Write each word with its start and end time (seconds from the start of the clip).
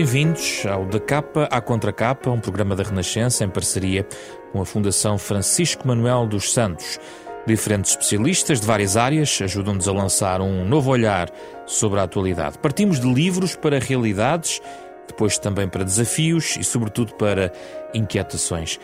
Bem-vindos 0.00 0.64
ao 0.64 0.86
Da 0.86 0.98
Capa 0.98 1.46
à 1.50 1.60
Contracapa, 1.60 2.30
um 2.30 2.40
programa 2.40 2.74
da 2.74 2.82
Renascença 2.82 3.44
em 3.44 3.50
parceria 3.50 4.08
com 4.50 4.58
a 4.58 4.64
Fundação 4.64 5.18
Francisco 5.18 5.86
Manuel 5.86 6.26
dos 6.26 6.54
Santos. 6.54 6.98
Diferentes 7.46 7.90
especialistas 7.90 8.62
de 8.62 8.66
várias 8.66 8.96
áreas 8.96 9.38
ajudam-nos 9.42 9.86
a 9.86 9.92
lançar 9.92 10.40
um 10.40 10.64
novo 10.64 10.90
olhar 10.90 11.30
sobre 11.66 12.00
a 12.00 12.04
atualidade. 12.04 12.58
Partimos 12.58 12.98
de 12.98 13.12
livros 13.12 13.54
para 13.54 13.78
realidades, 13.78 14.62
depois 15.06 15.36
também 15.36 15.68
para 15.68 15.84
desafios 15.84 16.56
e, 16.56 16.64
sobretudo, 16.64 17.14
para 17.16 17.52
inquietações. 17.92 18.80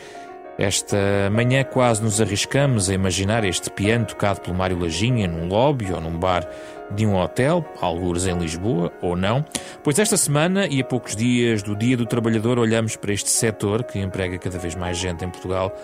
Esta 0.59 0.97
manhã 1.31 1.63
quase 1.65 2.03
nos 2.03 2.19
arriscamos 2.19 2.89
a 2.89 2.95
imaginar 2.95 3.45
este 3.45 3.71
piano 3.71 4.07
tocado 4.07 4.41
pelo 4.41 4.57
Mário 4.57 4.79
Lajinha 4.79 5.29
num 5.29 5.49
lobby 5.49 5.93
ou 5.93 6.01
num 6.01 6.19
bar 6.19 6.49
de 6.91 7.05
um 7.05 7.15
hotel, 7.17 7.65
algures 7.81 8.27
em 8.27 8.39
Lisboa, 8.39 8.91
ou 9.03 9.15
não, 9.15 9.45
pois 9.85 9.99
esta 9.99 10.17
semana 10.17 10.67
e 10.67 10.81
a 10.81 10.85
poucos 10.85 11.15
dias 11.15 11.63
do 11.63 11.77
Dia 11.77 11.97
do 11.97 12.07
Trabalhador 12.07 12.59
olhamos 12.59 12.97
para 12.97 13.13
este 13.13 13.29
setor 13.29 13.85
que 13.85 13.99
emprega 13.99 14.39
cada 14.39 14.59
vez 14.59 14.75
mais 14.75 14.97
gente 14.97 15.25
em 15.25 15.29
Portugal, 15.29 15.75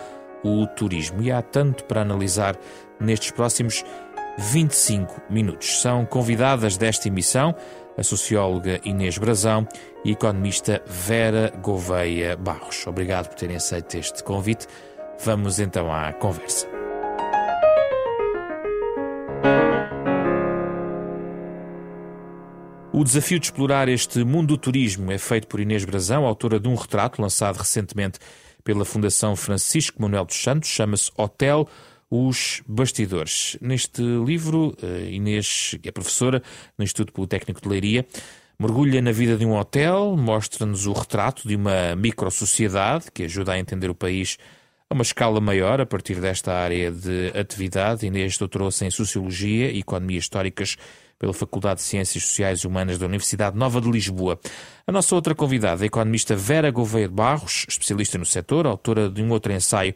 o 0.42 0.66
turismo. 0.66 1.22
E 1.22 1.30
há 1.30 1.42
tanto 1.42 1.84
para 1.84 2.00
analisar 2.00 2.56
nestes 2.98 3.30
próximos 3.30 3.84
25 4.38 5.22
minutos. 5.30 5.80
São 5.80 6.04
convidadas 6.04 6.76
desta 6.76 7.08
emissão 7.08 7.54
a 7.96 8.02
socióloga 8.02 8.80
Inês 8.84 9.18
Brazão 9.18 9.66
e 10.04 10.10
a 10.10 10.12
economista 10.12 10.82
Vera 10.86 11.52
Gouveia 11.62 12.36
Barros. 12.36 12.86
Obrigado 12.86 13.28
por 13.28 13.36
terem 13.36 13.56
aceito 13.56 13.96
este 13.96 14.22
convite. 14.22 14.66
Vamos 15.24 15.58
então 15.60 15.92
à 15.92 16.12
conversa. 16.12 16.66
O 22.92 23.04
desafio 23.04 23.38
de 23.38 23.46
explorar 23.46 23.88
este 23.88 24.22
mundo 24.22 24.48
do 24.48 24.58
turismo 24.58 25.10
é 25.10 25.18
feito 25.18 25.46
por 25.48 25.60
Inês 25.60 25.84
Brazão, 25.84 26.26
autora 26.26 26.60
de 26.60 26.68
um 26.68 26.74
retrato 26.74 27.20
lançado 27.20 27.56
recentemente 27.56 28.18
pela 28.62 28.84
Fundação 28.84 29.34
Francisco 29.34 30.00
Manuel 30.00 30.24
dos 30.24 30.40
Santos, 30.40 30.68
chama-se 30.68 31.10
Hotel 31.16 31.66
os 32.14 32.62
bastidores. 32.68 33.56
Neste 33.58 34.02
livro, 34.02 34.76
eh, 34.82 35.12
Inês, 35.12 35.78
que 35.80 35.88
é 35.88 35.92
professora 35.92 36.42
no 36.76 36.84
Instituto 36.84 37.10
Politécnico 37.10 37.62
de 37.62 37.66
Leiria, 37.66 38.06
mergulha 38.58 39.00
na 39.00 39.12
vida 39.12 39.34
de 39.34 39.46
um 39.46 39.56
hotel, 39.56 40.14
mostra-nos 40.14 40.86
o 40.86 40.92
retrato 40.92 41.48
de 41.48 41.56
uma 41.56 41.96
microsociedade 41.96 43.06
que 43.10 43.22
ajuda 43.22 43.52
a 43.52 43.58
entender 43.58 43.88
o 43.88 43.94
país 43.94 44.36
a 44.90 44.94
uma 44.94 45.02
escala 45.02 45.40
maior 45.40 45.80
a 45.80 45.86
partir 45.86 46.20
desta 46.20 46.52
área 46.52 46.92
de 46.92 47.32
atividade. 47.34 48.04
Inês 48.04 48.36
doutorou-se 48.36 48.84
em 48.84 48.90
Sociologia 48.90 49.70
e 49.70 49.78
Economia 49.78 50.18
Históricas 50.18 50.76
pela 51.18 51.32
Faculdade 51.32 51.76
de 51.80 51.86
Ciências 51.86 52.24
Sociais 52.24 52.58
e 52.60 52.66
Humanas 52.66 52.98
da 52.98 53.06
Universidade 53.06 53.56
Nova 53.56 53.80
de 53.80 53.90
Lisboa. 53.90 54.38
A 54.86 54.92
nossa 54.92 55.14
outra 55.14 55.34
convidada, 55.34 55.82
a 55.82 55.86
economista 55.86 56.36
Vera 56.36 56.70
Gouveia 56.70 57.08
de 57.08 57.14
Barros, 57.14 57.64
especialista 57.66 58.18
no 58.18 58.26
setor, 58.26 58.66
autora 58.66 59.08
de 59.08 59.22
um 59.22 59.30
outro 59.30 59.50
ensaio 59.50 59.94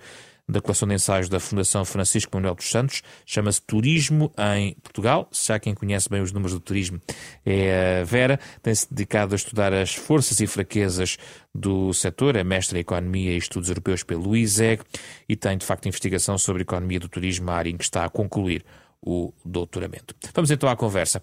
da 0.48 0.61
coleção 0.61 0.86
de 0.86 0.94
ensaios 0.94 1.28
da 1.28 1.41
Fundação 1.41 1.84
Francisco 1.84 2.36
Manuel 2.36 2.55
dos 2.55 2.70
Santos, 2.70 3.02
chama-se 3.25 3.61
Turismo 3.62 4.33
em 4.55 4.75
Portugal. 4.75 5.28
Se 5.33 5.52
há 5.52 5.58
quem 5.58 5.75
conhece 5.75 6.08
bem 6.08 6.22
os 6.22 6.33
números 6.33 6.52
do 6.52 6.61
turismo, 6.61 7.00
é 7.44 8.00
a 8.00 8.05
Vera. 8.05 8.39
Tem-se 8.62 8.89
dedicado 8.89 9.34
a 9.34 9.36
estudar 9.36 9.72
as 9.72 9.94
forças 9.94 10.41
e 10.41 10.47
fraquezas 10.47 11.17
do 11.55 11.92
setor, 11.92 12.36
é 12.36 12.44
mestre 12.44 12.78
em 12.78 12.80
Economia 12.80 13.33
e 13.33 13.39
Estudos 13.39 13.69
Europeus 13.69 14.02
pelo 14.02 14.36
ISEG 14.36 14.83
e 15.29 15.35
tem, 15.35 15.58
de 15.58 15.67
facto, 15.67 15.86
investigação 15.86 16.39
sobre 16.39 16.62
a 16.62 16.64
economia 16.64 17.01
do 17.01 17.08
turismo, 17.08 17.51
a 17.51 17.55
área 17.55 17.70
em 17.70 17.77
que 17.77 17.85
está 17.85 18.05
a 18.05 18.08
concluir 18.08 18.64
o 19.01 19.33
doutoramento. 19.45 20.14
Vamos 20.35 20.51
então 20.51 20.68
à 20.68 20.77
conversa. 20.77 21.23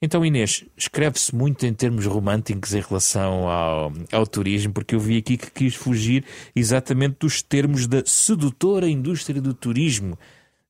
Então, 0.00 0.24
Inês, 0.24 0.64
escreve-se 0.76 1.34
muito 1.34 1.66
em 1.66 1.74
termos 1.74 2.06
românticos 2.06 2.72
em 2.72 2.80
relação 2.80 3.48
ao, 3.48 3.92
ao, 4.12 4.26
turismo, 4.26 4.72
porque 4.72 4.94
eu 4.94 5.00
vi 5.00 5.16
aqui 5.16 5.36
que 5.36 5.50
quis 5.50 5.74
fugir 5.74 6.24
exatamente 6.54 7.16
dos 7.18 7.42
termos 7.42 7.88
da 7.88 8.04
sedutora 8.06 8.88
indústria 8.88 9.42
do 9.42 9.52
turismo, 9.52 10.16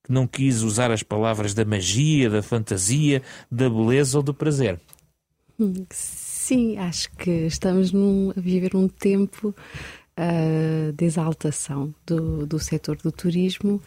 que 0.03 0.11
não 0.11 0.25
quis 0.25 0.63
usar 0.63 0.89
as 0.89 1.03
palavras 1.03 1.53
da 1.53 1.63
magia, 1.63 2.27
da 2.27 2.41
fantasia, 2.41 3.21
da 3.51 3.69
beleza 3.69 4.17
ou 4.17 4.23
do 4.23 4.33
prazer. 4.33 4.79
Sim, 5.91 6.77
acho 6.77 7.11
que 7.11 7.29
estamos 7.29 7.91
num, 7.91 8.31
a 8.35 8.39
viver 8.39 8.75
um 8.75 8.87
tempo 8.87 9.49
uh, 10.17 10.91
de 10.91 11.05
exaltação 11.05 11.93
do, 12.03 12.47
do 12.47 12.57
setor 12.57 12.97
do 12.97 13.11
turismo 13.11 13.79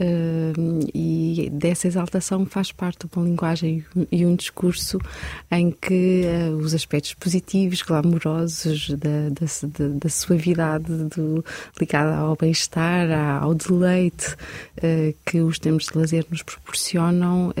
Uh, 0.00 0.90
e 0.92 1.48
dessa 1.52 1.86
exaltação 1.86 2.44
faz 2.46 2.72
parte 2.72 3.06
uma 3.14 3.24
linguagem 3.24 3.84
e 4.10 4.26
um 4.26 4.34
discurso 4.34 4.98
em 5.52 5.70
que 5.70 6.22
uh, 6.24 6.56
os 6.56 6.74
aspectos 6.74 7.14
positivos, 7.14 7.80
glamourosos 7.80 8.90
da, 8.90 9.28
da, 9.28 9.88
da 9.94 10.08
suavidade 10.08 10.86
do, 11.14 11.44
ligada 11.80 12.16
ao 12.16 12.34
bem-estar, 12.34 13.08
ao 13.40 13.54
deleite 13.54 14.32
uh, 14.32 15.14
que 15.24 15.40
os 15.40 15.60
tempos 15.60 15.86
de 15.86 15.96
lazer 15.96 16.26
nos 16.28 16.42
proporcionam, 16.42 17.52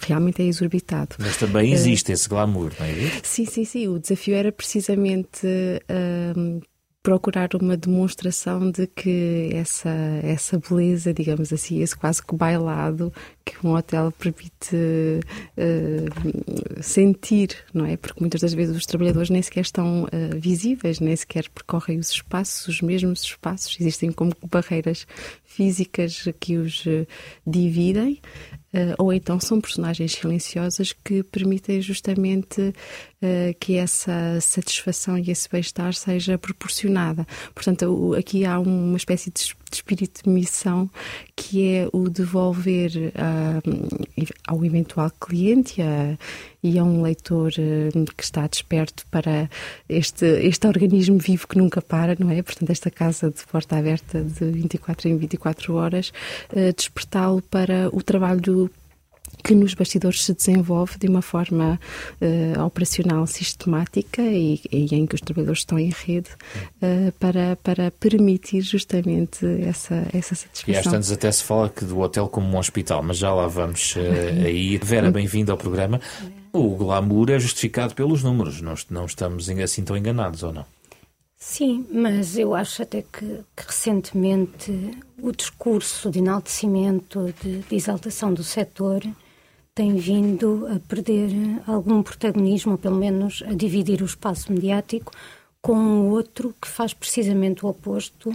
realmente 0.00 0.40
é 0.42 0.46
exorbitado. 0.46 1.16
Mas 1.18 1.36
também 1.36 1.72
existe 1.72 2.10
esse 2.10 2.26
glamour, 2.28 2.72
não 2.78 2.86
é? 2.86 3.20
Sim, 3.22 3.44
sim, 3.44 3.64
sim. 3.66 3.88
O 3.88 3.98
desafio 3.98 4.34
era 4.34 4.50
precisamente 4.50 5.46
procurar 7.06 7.50
uma 7.54 7.76
demonstração 7.76 8.68
de 8.68 8.88
que 8.88 9.50
essa, 9.52 9.88
essa 10.24 10.58
beleza, 10.58 11.14
digamos 11.14 11.52
assim, 11.52 11.80
esse 11.80 11.96
quase 11.96 12.20
que 12.20 12.34
bailado 12.34 13.12
que 13.44 13.64
um 13.64 13.76
hotel 13.76 14.10
permite 14.10 14.74
uh, 15.56 16.82
sentir, 16.82 17.58
não 17.72 17.86
é? 17.86 17.96
Porque 17.96 18.18
muitas 18.18 18.40
das 18.40 18.52
vezes 18.52 18.76
os 18.76 18.84
trabalhadores 18.84 19.30
nem 19.30 19.40
sequer 19.40 19.60
estão 19.60 20.02
uh, 20.02 20.08
visíveis, 20.34 20.98
nem 20.98 21.14
sequer 21.14 21.48
percorrem 21.48 22.00
os 22.00 22.10
espaços, 22.10 22.66
os 22.66 22.82
mesmos 22.82 23.22
espaços, 23.22 23.76
existem 23.78 24.10
como 24.10 24.32
barreiras 24.50 25.06
físicas 25.44 26.28
que 26.40 26.56
os 26.56 26.84
uh, 26.86 27.06
dividem. 27.46 28.20
Uh, 28.74 28.94
ou 28.98 29.12
então 29.12 29.40
são 29.40 29.60
personagens 29.60 30.12
silenciosas 30.12 30.92
que 30.92 31.22
permitem 31.22 31.80
justamente 31.80 32.60
uh, 32.60 33.54
que 33.58 33.76
essa 33.76 34.38
satisfação 34.40 35.16
e 35.16 35.30
esse 35.30 35.48
bem-estar 35.48 35.94
seja 35.94 36.36
proporcionada. 36.36 37.26
Portanto, 37.54 38.14
aqui 38.18 38.44
há 38.44 38.58
uma 38.58 38.96
espécie 38.96 39.30
de 39.30 39.40
espírito 39.74 40.22
de 40.24 40.30
missão 40.30 40.90
que 41.34 41.74
é 41.74 41.88
o 41.92 42.08
devolver 42.08 42.90
uh, 43.14 44.26
ao 44.46 44.64
eventual 44.64 45.10
cliente 45.20 45.82
a, 45.82 46.16
e 46.62 46.78
a 46.78 46.84
um 46.84 47.02
leitor 47.02 47.52
que 48.16 48.24
está 48.24 48.46
desperto 48.46 49.04
para 49.10 49.48
este, 49.88 50.24
este 50.24 50.66
organismo 50.66 51.18
vivo 51.18 51.46
que 51.46 51.58
nunca 51.58 51.80
para, 51.80 52.16
não 52.18 52.30
é? 52.30 52.42
Portanto, 52.42 52.70
esta 52.70 52.90
casa 52.90 53.30
de 53.30 53.44
porta 53.46 53.76
aberta 53.76 54.20
de 54.22 54.44
24 54.46 55.08
em 55.08 55.16
24 55.16 55.74
horas, 55.74 56.12
despertá-lo 56.76 57.40
para 57.42 57.88
o 57.92 58.02
trabalho 58.02 58.70
que 59.42 59.54
nos 59.54 59.74
bastidores 59.74 60.24
se 60.24 60.34
desenvolve 60.34 60.98
de 60.98 61.08
uma 61.08 61.22
forma 61.22 61.78
uh, 62.20 62.62
operacional 62.64 63.26
sistemática 63.26 64.22
e, 64.22 64.60
e, 64.70 64.94
em 64.94 65.06
que 65.06 65.14
os 65.14 65.20
trabalhadores 65.20 65.60
estão 65.60 65.78
em 65.78 65.90
rede 65.90 66.30
uh, 66.82 67.12
para, 67.18 67.56
para 67.62 67.90
permitir 67.90 68.60
justamente 68.60 69.46
essa, 69.62 70.06
essa 70.12 70.34
satisfação. 70.34 70.74
E 70.74 70.76
às 70.76 70.84
tantas 70.84 71.12
até 71.12 71.30
se 71.30 71.42
fala 71.42 71.68
que 71.68 71.84
do 71.84 72.00
hotel 72.00 72.28
como 72.28 72.48
um 72.48 72.58
hospital, 72.58 73.02
mas 73.02 73.18
já 73.18 73.32
lá 73.32 73.46
vamos 73.46 73.94
uh, 73.96 74.44
aí. 74.44 74.78
Vera, 74.78 75.10
bem-vinda 75.10 75.52
ao 75.52 75.58
programa. 75.58 76.00
O 76.52 76.74
glamour 76.74 77.30
é 77.30 77.38
justificado 77.38 77.94
pelos 77.94 78.22
números, 78.22 78.62
não, 78.62 78.74
não 78.90 79.04
estamos 79.04 79.48
assim 79.48 79.84
tão 79.84 79.96
enganados, 79.96 80.42
ou 80.42 80.52
não? 80.52 80.64
Sim, 81.36 81.86
mas 81.92 82.38
eu 82.38 82.54
acho 82.54 82.82
até 82.82 83.02
que, 83.02 83.40
que 83.54 83.66
recentemente 83.66 84.72
o 85.22 85.32
discurso 85.32 86.10
de 86.10 86.18
enaltecimento, 86.18 87.32
de, 87.42 87.58
de 87.58 87.76
exaltação 87.76 88.32
do 88.32 88.42
setor, 88.42 89.02
tem 89.76 89.94
vindo 89.94 90.66
a 90.74 90.80
perder 90.80 91.30
algum 91.66 92.02
protagonismo, 92.02 92.72
ou 92.72 92.78
pelo 92.78 92.96
menos 92.96 93.42
a 93.46 93.52
dividir 93.52 94.00
o 94.00 94.06
espaço 94.06 94.50
mediático 94.50 95.12
com 95.60 96.08
outro 96.08 96.54
que 96.60 96.66
faz 96.66 96.94
precisamente 96.94 97.64
o 97.64 97.68
oposto 97.68 98.34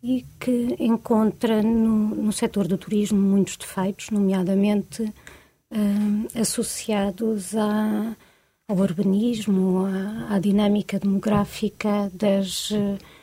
e 0.00 0.24
que 0.38 0.76
encontra 0.78 1.60
no, 1.60 2.14
no 2.14 2.32
setor 2.32 2.68
do 2.68 2.78
turismo 2.78 3.20
muitos 3.20 3.56
defeitos, 3.56 4.10
nomeadamente 4.10 5.02
uh, 5.02 6.40
associados 6.40 7.56
ao 7.56 8.76
urbanismo, 8.76 9.86
à, 9.86 10.36
à, 10.36 10.38
dinâmica 10.38 11.00
demográfica 11.00 12.08
das, 12.14 12.70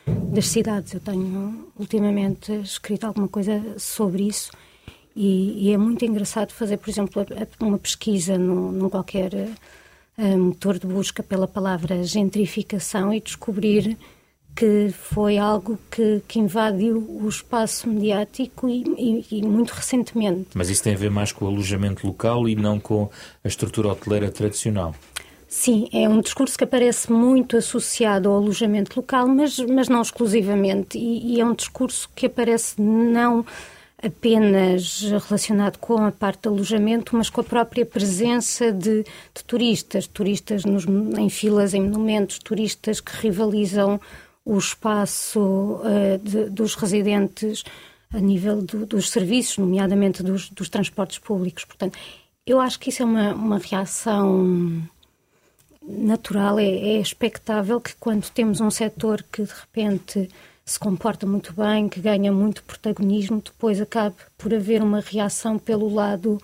das 0.06 0.48
cidades. 0.48 0.92
Eu 0.92 1.00
tenho 1.00 1.72
ultimamente 1.78 2.52
escrito 2.56 3.04
alguma 3.04 3.28
coisa 3.28 3.74
sobre 3.78 4.24
isso 4.24 4.50
e, 5.16 5.68
e, 5.68 5.72
é 5.72 5.78
muito 5.78 6.04
engraçado 6.04 6.52
fazer, 6.52 6.76
por 6.76 6.90
exemplo, 6.90 7.24
uma 7.60 7.78
pesquisa 7.78 8.36
num, 8.36 8.72
num 8.72 8.88
qualquer 8.88 9.32
uh, 10.18 10.38
motor 10.38 10.78
de 10.78 10.86
busca 10.86 11.22
pela 11.22 11.46
palavra 11.46 12.02
gentrificação 12.02 13.12
e 13.12 13.20
descobrir 13.20 13.96
que 14.54 14.90
foi 14.92 15.36
algo 15.36 15.78
que, 15.90 16.22
que 16.28 16.38
invadiu 16.38 16.98
o 16.98 17.28
espaço 17.28 17.88
mediático 17.88 18.68
e, 18.68 18.82
e, 18.96 19.38
e, 19.38 19.42
muito 19.42 19.72
recentemente. 19.72 20.48
Mas 20.54 20.70
isso 20.70 20.82
tem 20.82 20.94
a 20.94 20.96
ver 20.96 21.10
mais 21.10 21.32
com 21.32 21.44
o 21.44 21.48
alojamento 21.48 22.06
local 22.06 22.48
e 22.48 22.54
não 22.54 22.78
com 22.78 23.10
a 23.42 23.48
estrutura 23.48 23.88
hoteleira 23.88 24.30
tradicional? 24.30 24.94
Sim, 25.48 25.88
é 25.92 26.08
um 26.08 26.20
discurso 26.20 26.56
que 26.58 26.64
aparece 26.64 27.12
muito 27.12 27.56
associado 27.56 28.28
ao 28.28 28.36
alojamento 28.36 28.96
local, 28.96 29.28
mas, 29.28 29.58
mas 29.58 29.88
não 29.88 30.02
exclusivamente. 30.02 30.98
E, 30.98 31.34
e 31.34 31.40
é 31.40 31.44
um 31.44 31.54
discurso 31.54 32.08
que 32.14 32.26
aparece 32.26 32.80
não 32.80 33.44
apenas 34.02 35.00
relacionado 35.00 35.78
com 35.78 36.04
a 36.04 36.12
parte 36.12 36.42
do 36.42 36.50
alojamento, 36.50 37.16
mas 37.16 37.30
com 37.30 37.40
a 37.40 37.44
própria 37.44 37.86
presença 37.86 38.70
de, 38.70 39.02
de 39.02 39.44
turistas, 39.46 40.06
turistas 40.06 40.64
nos, 40.64 40.84
em 41.18 41.28
filas, 41.28 41.74
em 41.74 41.82
monumentos, 41.82 42.38
turistas 42.38 43.00
que 43.00 43.16
rivalizam 43.16 44.00
o 44.44 44.58
espaço 44.58 45.40
uh, 45.40 46.18
de, 46.22 46.50
dos 46.50 46.74
residentes 46.74 47.64
a 48.12 48.20
nível 48.20 48.62
do, 48.62 48.86
dos 48.86 49.10
serviços, 49.10 49.58
nomeadamente 49.58 50.22
dos, 50.22 50.50
dos, 50.50 50.68
transportes 50.68 51.18
públicos. 51.18 51.64
Portanto, 51.64 51.98
eu 52.46 52.60
acho 52.60 52.78
que 52.78 52.90
isso 52.90 53.02
é 53.02 53.06
uma, 53.06 53.34
uma 53.34 53.58
reação 53.58 54.82
natural, 55.82 56.58
é, 56.58 56.64
é 56.64 57.00
expectável 57.00 57.80
que 57.80 57.94
quando 57.96 58.30
temos 58.30 58.60
um 58.60 58.70
setor 58.70 59.22
que 59.32 59.42
de 59.42 59.52
repente 59.52 60.30
se 60.64 60.78
comporta 60.78 61.26
muito 61.26 61.52
bem, 61.52 61.88
que 61.88 62.00
ganha 62.00 62.32
muito 62.32 62.62
protagonismo, 62.64 63.42
depois 63.44 63.80
acabe 63.80 64.16
por 64.38 64.52
haver 64.54 64.82
uma 64.82 65.00
reação 65.00 65.58
pelo 65.58 65.92
lado 65.92 66.38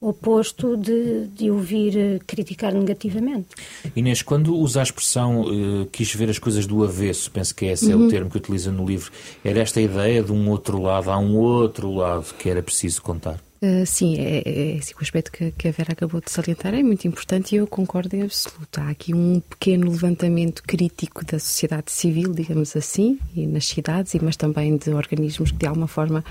oposto 0.00 0.78
de, 0.78 1.26
de 1.26 1.50
ouvir 1.50 1.96
eh, 1.96 2.18
criticar 2.26 2.72
negativamente. 2.72 3.48
Inês, 3.94 4.22
quando 4.22 4.56
usa 4.56 4.80
a 4.80 4.82
expressão 4.82 5.42
uh, 5.42 5.86
quis 5.92 6.14
ver 6.14 6.30
as 6.30 6.38
coisas 6.38 6.66
do 6.66 6.82
avesso, 6.82 7.30
penso 7.30 7.54
que 7.54 7.66
esse 7.66 7.92
uhum. 7.92 8.04
é 8.04 8.06
o 8.06 8.08
termo 8.08 8.30
que 8.30 8.38
utiliza 8.38 8.72
no 8.72 8.86
livro, 8.86 9.12
era 9.44 9.60
esta 9.60 9.78
ideia 9.78 10.22
de 10.22 10.32
um 10.32 10.48
outro 10.48 10.80
lado, 10.80 11.10
há 11.10 11.18
um 11.18 11.36
outro 11.36 11.92
lado 11.92 12.34
que 12.38 12.48
era 12.48 12.62
preciso 12.62 13.02
contar? 13.02 13.38
Uh, 13.62 13.84
sim, 13.84 14.16
é, 14.18 14.38
é, 14.38 14.76
é 14.76 14.78
o 14.78 15.02
aspecto 15.02 15.30
que, 15.30 15.50
que, 15.52 15.68
a 15.68 15.70
Vera 15.70 15.92
acabou 15.92 16.18
de 16.18 16.30
salientar 16.30 16.72
é 16.72 16.82
muito 16.82 17.06
importante 17.06 17.54
e 17.54 17.58
eu 17.58 17.66
concordo 17.66 18.16
em 18.16 18.22
absoluto. 18.22 18.80
Há 18.80 18.88
aqui 18.88 19.12
um 19.12 19.38
pequeno 19.38 19.90
levantamento 19.90 20.62
crítico 20.62 21.22
da 21.26 21.38
sociedade 21.38 21.92
civil, 21.92 22.32
digamos 22.32 22.74
assim, 22.74 23.18
e 23.36 23.46
nas 23.46 23.66
cidades, 23.66 24.14
mas 24.22 24.34
também 24.34 24.78
de 24.78 24.88
organismos 24.94 25.50
que 25.50 25.58
de 25.58 25.66
alguma 25.66 25.86
forma 25.86 26.24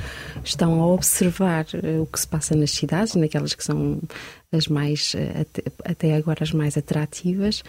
estão 0.44 0.82
a 0.82 0.88
observar 0.88 1.66
uh, 1.76 2.02
o 2.02 2.08
que 2.08 2.20
se 2.20 2.28
passa 2.28 2.56
nas 2.56 2.72
cidades, 2.72 3.14
naquelas 3.14 3.54
que 3.54 3.64
são 3.64 4.02
as 4.52 4.68
mais, 4.68 5.14
eh, 5.16 5.46
até, 5.86 6.16
agora 6.16 6.44
as 6.44 6.52
mais 6.52 6.76
atrativas. 6.76 7.60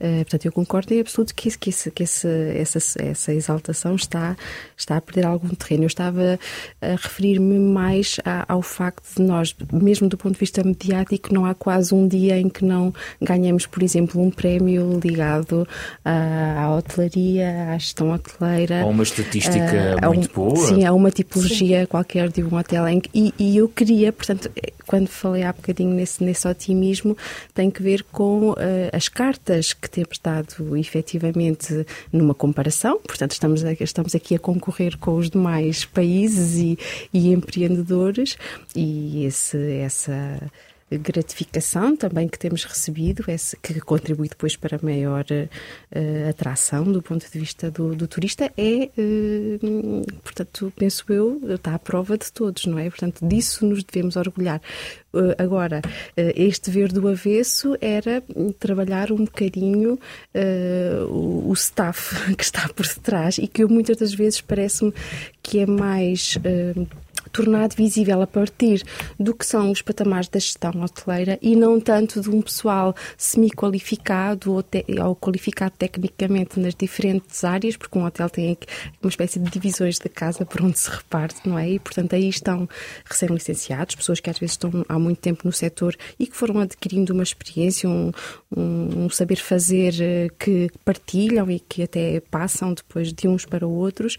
Uh, 0.00 0.24
portanto, 0.24 0.46
eu 0.46 0.52
concordo 0.52 0.94
em 0.94 1.00
absoluto 1.00 1.34
que, 1.34 1.50
que, 1.58 1.68
esse, 1.68 1.90
que 1.90 2.02
esse, 2.02 2.28
essa, 2.56 2.78
essa 3.02 3.34
exaltação 3.34 3.94
está, 3.94 4.36
está 4.76 4.96
a 4.96 5.00
perder 5.02 5.26
algum 5.26 5.48
terreno. 5.50 5.84
Eu 5.84 5.88
estava 5.88 6.38
a 6.80 6.86
referir-me 6.86 7.58
mais 7.58 8.16
a, 8.24 8.50
ao 8.50 8.62
facto 8.62 9.16
de 9.16 9.22
nós, 9.22 9.54
mesmo 9.70 10.08
do 10.08 10.16
ponto 10.16 10.32
de 10.32 10.40
vista 10.40 10.64
mediático, 10.64 11.32
não 11.32 11.44
há 11.44 11.54
quase 11.54 11.94
um 11.94 12.08
dia 12.08 12.38
em 12.38 12.48
que 12.48 12.64
não 12.64 12.94
ganhamos, 13.20 13.66
por 13.66 13.82
exemplo, 13.82 14.22
um 14.22 14.30
prémio 14.30 14.98
ligado 15.02 15.68
à, 16.02 16.64
à 16.64 16.74
hotelaria, 16.74 17.72
à 17.74 17.78
gestão 17.78 18.12
hoteleira. 18.12 18.82
Ou 18.84 18.92
uma 18.92 19.02
estatística 19.02 19.96
uh, 20.02 20.06
muito 20.06 20.30
um, 20.30 20.34
boa. 20.34 20.66
Sim, 20.66 20.86
há 20.86 20.92
uma 20.94 21.10
tipologia 21.10 21.80
sim. 21.80 21.86
qualquer 21.86 22.30
de 22.30 22.42
um 22.42 22.54
hotel 22.56 22.88
em 22.88 22.98
que, 22.98 23.10
e, 23.12 23.34
e 23.38 23.58
eu 23.58 23.68
queria, 23.68 24.10
portanto, 24.10 24.50
quando 24.90 25.06
falei 25.06 25.44
há 25.44 25.52
bocadinho 25.52 25.94
nesse 25.94 26.24
nesse 26.24 26.48
otimismo 26.48 27.16
tem 27.54 27.70
que 27.70 27.80
ver 27.80 28.02
com 28.10 28.50
uh, 28.50 28.56
as 28.92 29.08
cartas 29.08 29.72
que 29.72 29.88
temos 29.88 30.18
dado 30.18 30.76
efetivamente 30.76 31.86
numa 32.12 32.34
comparação. 32.34 32.98
Portanto, 32.98 33.30
estamos, 33.30 33.62
estamos 33.62 34.16
aqui 34.16 34.34
a 34.34 34.38
concorrer 34.40 34.98
com 34.98 35.14
os 35.14 35.30
demais 35.30 35.84
países 35.84 36.56
e, 36.56 36.76
e 37.14 37.32
empreendedores 37.32 38.36
e 38.74 39.24
esse, 39.26 39.56
essa 39.74 40.40
gratificação 40.98 41.96
também 41.96 42.28
que 42.28 42.38
temos 42.38 42.64
recebido, 42.64 43.24
que 43.62 43.80
contribui 43.80 44.28
depois 44.28 44.56
para 44.56 44.78
maior 44.82 45.24
uh, 45.30 46.28
atração 46.28 46.84
do 46.84 47.00
ponto 47.00 47.30
de 47.30 47.38
vista 47.38 47.70
do, 47.70 47.94
do 47.94 48.08
turista, 48.08 48.50
é, 48.56 48.90
uh, 48.98 50.20
portanto, 50.22 50.72
penso 50.76 51.04
eu, 51.08 51.40
está 51.54 51.74
à 51.74 51.78
prova 51.78 52.18
de 52.18 52.32
todos, 52.32 52.66
não 52.66 52.78
é? 52.78 52.88
Portanto, 52.90 53.26
disso 53.26 53.64
nos 53.64 53.84
devemos 53.84 54.16
orgulhar. 54.16 54.60
Uh, 55.12 55.34
agora, 55.38 55.80
este 56.16 56.70
ver 56.70 56.92
do 56.92 57.08
avesso 57.08 57.76
era 57.80 58.22
trabalhar 58.58 59.12
um 59.12 59.24
bocadinho 59.24 59.98
o, 61.08 61.50
o 61.50 61.52
staff 61.54 62.34
que 62.34 62.44
está 62.44 62.68
por 62.68 62.86
detrás 62.86 63.38
e 63.38 63.46
que 63.46 63.62
eu 63.62 63.68
muitas 63.68 63.96
das 63.96 64.14
vezes 64.14 64.40
parece-me 64.40 64.92
que 65.42 65.58
é 65.58 65.66
mais 65.66 66.38
tornado 67.32 67.74
visível 67.74 68.20
a 68.22 68.26
partir 68.26 68.82
do 69.18 69.34
que 69.34 69.46
são 69.46 69.70
os 69.70 69.82
patamares 69.82 70.28
da 70.28 70.38
gestão 70.38 70.72
hoteleira 70.82 71.38
e 71.40 71.56
não 71.56 71.80
tanto 71.80 72.20
de 72.20 72.30
um 72.30 72.42
pessoal 72.42 72.94
semi-qualificado 73.16 74.52
ou, 74.52 74.64
ou, 75.04 75.16
qualificado 75.16 75.74
tecnicamente 75.78 76.58
nas 76.58 76.74
diferentes 76.74 77.44
áreas, 77.44 77.76
porque 77.76 77.98
um 77.98 78.04
hotel 78.04 78.28
tem 78.28 78.56
uma 79.02 79.08
espécie 79.08 79.38
de 79.38 79.50
divisões 79.50 79.98
da 79.98 80.08
casa 80.08 80.44
por 80.44 80.62
onde 80.62 80.78
se 80.78 80.90
reparte, 80.90 81.48
não 81.48 81.58
é? 81.58 81.70
E, 81.70 81.78
portanto, 81.78 82.14
aí 82.14 82.28
estão 82.28 82.68
recém-licenciados, 83.04 83.94
pessoas 83.94 84.20
que 84.20 84.30
às 84.30 84.38
vezes 84.38 84.52
estão 84.52 84.84
há 84.88 84.98
muito 84.98 85.18
tempo 85.18 85.42
no 85.44 85.52
setor 85.52 85.96
e 86.18 86.26
que 86.26 86.36
foram 86.36 86.60
adquirindo 86.60 87.12
uma 87.12 87.22
experiência, 87.22 87.88
um, 87.88 88.10
um, 88.56 89.08
saber 89.10 89.36
fazer 89.36 89.94
eh, 90.00 90.28
que 90.38 90.70
partilham 90.84 91.50
e 91.50 91.60
que 91.60 91.82
até 91.82 92.20
passam 92.30 92.74
depois 92.74 93.12
de 93.12 93.28
uns 93.28 93.44
para 93.44 93.66
outros 93.66 94.16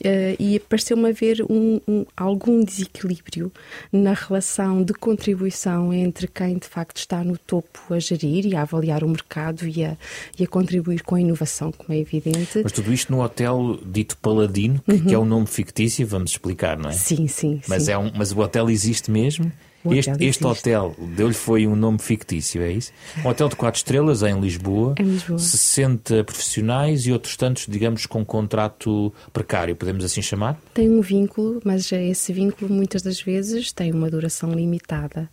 Uh, 0.00 0.34
e 0.38 0.58
pareceu-me 0.58 1.10
haver 1.10 1.42
um, 1.42 1.80
um, 1.86 2.06
algum 2.16 2.64
desequilíbrio 2.64 3.52
na 3.92 4.14
relação 4.14 4.82
de 4.82 4.94
contribuição 4.94 5.92
entre 5.92 6.26
quem 6.26 6.56
de 6.56 6.66
facto 6.66 6.96
está 6.96 7.22
no 7.22 7.36
topo 7.36 7.78
a 7.92 7.98
gerir 7.98 8.46
e 8.46 8.56
a 8.56 8.62
avaliar 8.62 9.04
o 9.04 9.08
mercado 9.08 9.66
e 9.66 9.84
a, 9.84 9.96
e 10.38 10.44
a 10.44 10.46
contribuir 10.46 11.02
com 11.02 11.16
a 11.16 11.20
inovação, 11.20 11.70
como 11.70 11.92
é 11.92 11.98
evidente. 11.98 12.60
Mas 12.62 12.72
tudo 12.72 12.92
isto 12.92 13.12
no 13.12 13.22
hotel 13.22 13.78
dito 13.84 14.16
Paladino, 14.16 14.80
que, 14.80 14.92
uhum. 14.92 15.04
que 15.04 15.14
é 15.14 15.18
um 15.18 15.26
nome 15.26 15.46
fictício, 15.46 16.06
vamos 16.06 16.30
explicar, 16.30 16.78
não 16.78 16.88
é? 16.88 16.92
Sim, 16.94 17.28
sim. 17.28 17.60
Mas, 17.68 17.84
sim. 17.84 17.92
É 17.92 17.98
um, 17.98 18.10
mas 18.16 18.32
o 18.32 18.38
hotel 18.38 18.70
existe 18.70 19.10
mesmo? 19.10 19.52
Este, 19.90 20.24
este 20.24 20.46
hotel 20.46 20.94
deu-lhe 21.16 21.34
foi 21.34 21.66
um 21.66 21.74
nome 21.74 21.98
fictício, 21.98 22.60
é 22.62 22.70
isso? 22.70 22.92
Um 23.24 23.28
hotel 23.28 23.48
de 23.48 23.56
quatro 23.56 23.78
estrelas 23.78 24.22
em 24.22 24.38
Lisboa, 24.38 24.94
em 24.98 25.04
Lisboa, 25.04 25.38
60 25.38 26.24
profissionais 26.24 27.06
e 27.06 27.12
outros 27.12 27.36
tantos, 27.36 27.66
digamos, 27.66 28.04
com 28.04 28.24
contrato 28.24 29.12
precário, 29.32 29.74
podemos 29.74 30.04
assim 30.04 30.20
chamar? 30.20 30.60
Tem 30.74 30.90
um 30.90 31.00
vínculo, 31.00 31.60
mas 31.64 31.90
esse 31.92 32.32
vínculo 32.32 32.72
muitas 32.72 33.02
das 33.02 33.20
vezes 33.20 33.72
tem 33.72 33.92
uma 33.92 34.10
duração 34.10 34.52
limitada. 34.52 35.28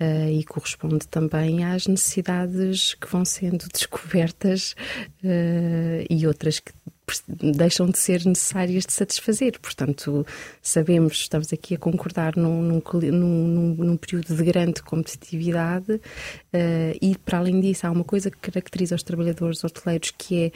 Uh, 0.00 0.30
e 0.30 0.44
corresponde 0.44 1.08
também 1.08 1.64
às 1.64 1.88
necessidades 1.88 2.94
que 2.94 3.08
vão 3.08 3.24
sendo 3.24 3.66
descobertas 3.74 4.76
uh, 5.24 6.06
e 6.08 6.24
outras 6.24 6.60
que 6.60 6.70
deixam 7.26 7.86
de 7.86 7.98
ser 7.98 8.24
necessárias 8.24 8.84
de 8.84 8.92
satisfazer. 8.92 9.58
Portanto, 9.60 10.26
sabemos, 10.62 11.14
estamos 11.14 11.52
aqui 11.52 11.74
a 11.74 11.78
concordar 11.78 12.36
num, 12.36 12.62
num, 12.62 12.82
num, 13.12 13.74
num 13.74 13.96
período 13.96 14.34
de 14.34 14.44
grande 14.44 14.82
competitividade 14.82 15.92
uh, 15.92 16.00
e, 17.00 17.16
para 17.24 17.38
além 17.38 17.60
disso, 17.60 17.86
há 17.86 17.90
uma 17.90 18.04
coisa 18.04 18.30
que 18.30 18.38
caracteriza 18.38 18.94
os 18.94 19.02
trabalhadores 19.02 19.62
hoteleiros 19.64 20.12
que 20.16 20.44
é 20.46 20.52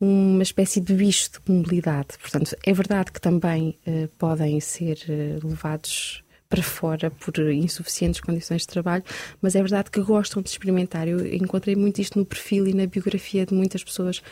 uma 0.00 0.42
espécie 0.42 0.80
de 0.80 0.94
bicho 0.94 1.30
de 1.32 1.52
mobilidade. 1.52 2.18
Portanto, 2.20 2.56
é 2.64 2.72
verdade 2.72 3.10
que 3.10 3.20
também 3.20 3.76
uh, 3.86 4.08
podem 4.16 4.60
ser 4.60 4.98
uh, 5.08 5.46
levados 5.46 6.22
para 6.48 6.62
fora 6.62 7.10
por 7.10 7.38
insuficientes 7.52 8.20
condições 8.20 8.62
de 8.62 8.68
trabalho, 8.68 9.04
mas 9.40 9.54
é 9.54 9.60
verdade 9.60 9.90
que 9.90 10.00
gostam 10.00 10.42
de 10.42 10.48
experimentar. 10.48 11.06
Eu 11.06 11.26
encontrei 11.34 11.76
muito 11.76 12.00
isto 12.00 12.18
no 12.18 12.24
perfil 12.24 12.66
e 12.66 12.74
na 12.74 12.86
biografia 12.86 13.44
de 13.44 13.52
muitas 13.54 13.84
pessoas 13.84 14.22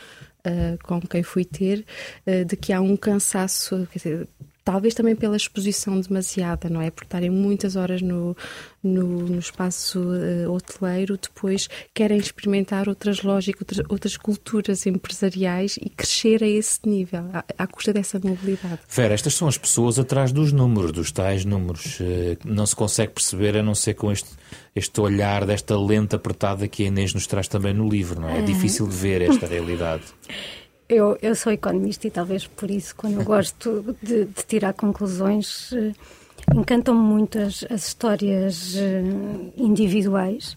uh, 0.45 0.77
com 0.83 1.01
quem 1.01 1.23
fui 1.23 1.45
ter, 1.45 1.85
uh, 2.25 2.45
de 2.45 2.55
que 2.55 2.73
há 2.73 2.81
um 2.81 2.97
cansaço, 2.97 3.87
quer 3.91 3.99
dizer, 3.99 4.27
talvez 4.67 4.93
também 4.93 5.15
pela 5.15 5.37
exposição 5.37 5.97
demasiada, 5.97 6.69
não 6.69 6.81
é? 6.81 6.91
Por 6.91 7.05
estarem 7.05 7.29
muitas 7.29 7.77
horas 7.77 8.01
no, 8.01 8.35
no, 8.83 9.21
no 9.21 9.39
espaço 9.39 9.97
uh, 9.97 10.51
hoteleiro, 10.51 11.17
depois 11.17 11.69
querem 11.93 12.17
experimentar 12.17 12.89
outras 12.89 13.23
lógicas, 13.23 13.61
outras, 13.61 13.85
outras, 13.89 14.17
culturas 14.17 14.85
empresariais 14.85 15.77
e 15.81 15.89
crescer 15.89 16.43
a 16.43 16.47
esse 16.47 16.81
nível, 16.85 17.29
à, 17.31 17.45
à, 17.57 17.65
custa 17.65 17.93
dessa 17.93 18.19
mobilidade. 18.21 18.81
Vera, 18.89 19.13
estas 19.13 19.35
são 19.35 19.47
as 19.47 19.57
pessoas 19.57 19.97
atrás 19.97 20.33
dos 20.33 20.51
números, 20.51 20.91
dos 20.91 21.13
tais 21.13 21.45
números. 21.45 22.01
Uh, 22.01 22.37
não 22.43 22.65
se 22.65 22.75
consegue 22.75 23.13
perceber 23.13 23.55
a 23.55 23.63
não 23.63 23.73
ser 23.73 23.93
com 23.93 24.11
este, 24.11 24.31
este 24.75 24.99
olhar 24.99 25.45
desta 25.45 25.79
lente 25.79 26.13
apertada 26.13 26.67
que 26.67 26.83
a 26.83 26.87
Inês 26.87 27.13
nos 27.13 27.25
traz 27.25 27.47
também 27.47 27.73
no 27.73 27.87
livro, 27.87 28.19
não 28.19 28.27
é? 28.27 28.39
É 28.39 28.41
difícil 28.41 28.85
de 28.85 28.95
ver 28.97 29.21
esta 29.21 29.47
realidade. 29.47 30.03
Eu, 30.89 31.17
eu 31.21 31.35
sou 31.35 31.51
economista 31.51 32.07
e 32.07 32.11
talvez 32.11 32.47
por 32.47 32.71
isso, 32.71 32.95
quando 32.95 33.19
eu 33.19 33.23
gosto 33.25 33.95
de, 34.01 34.25
de 34.25 34.43
tirar 34.47 34.73
conclusões, 34.73 35.73
eh, 35.73 35.91
encantam-me 36.55 37.01
muito 37.01 37.37
as, 37.39 37.65
as 37.69 37.87
histórias 37.87 38.75
eh, 38.77 39.03
individuais, 39.57 40.55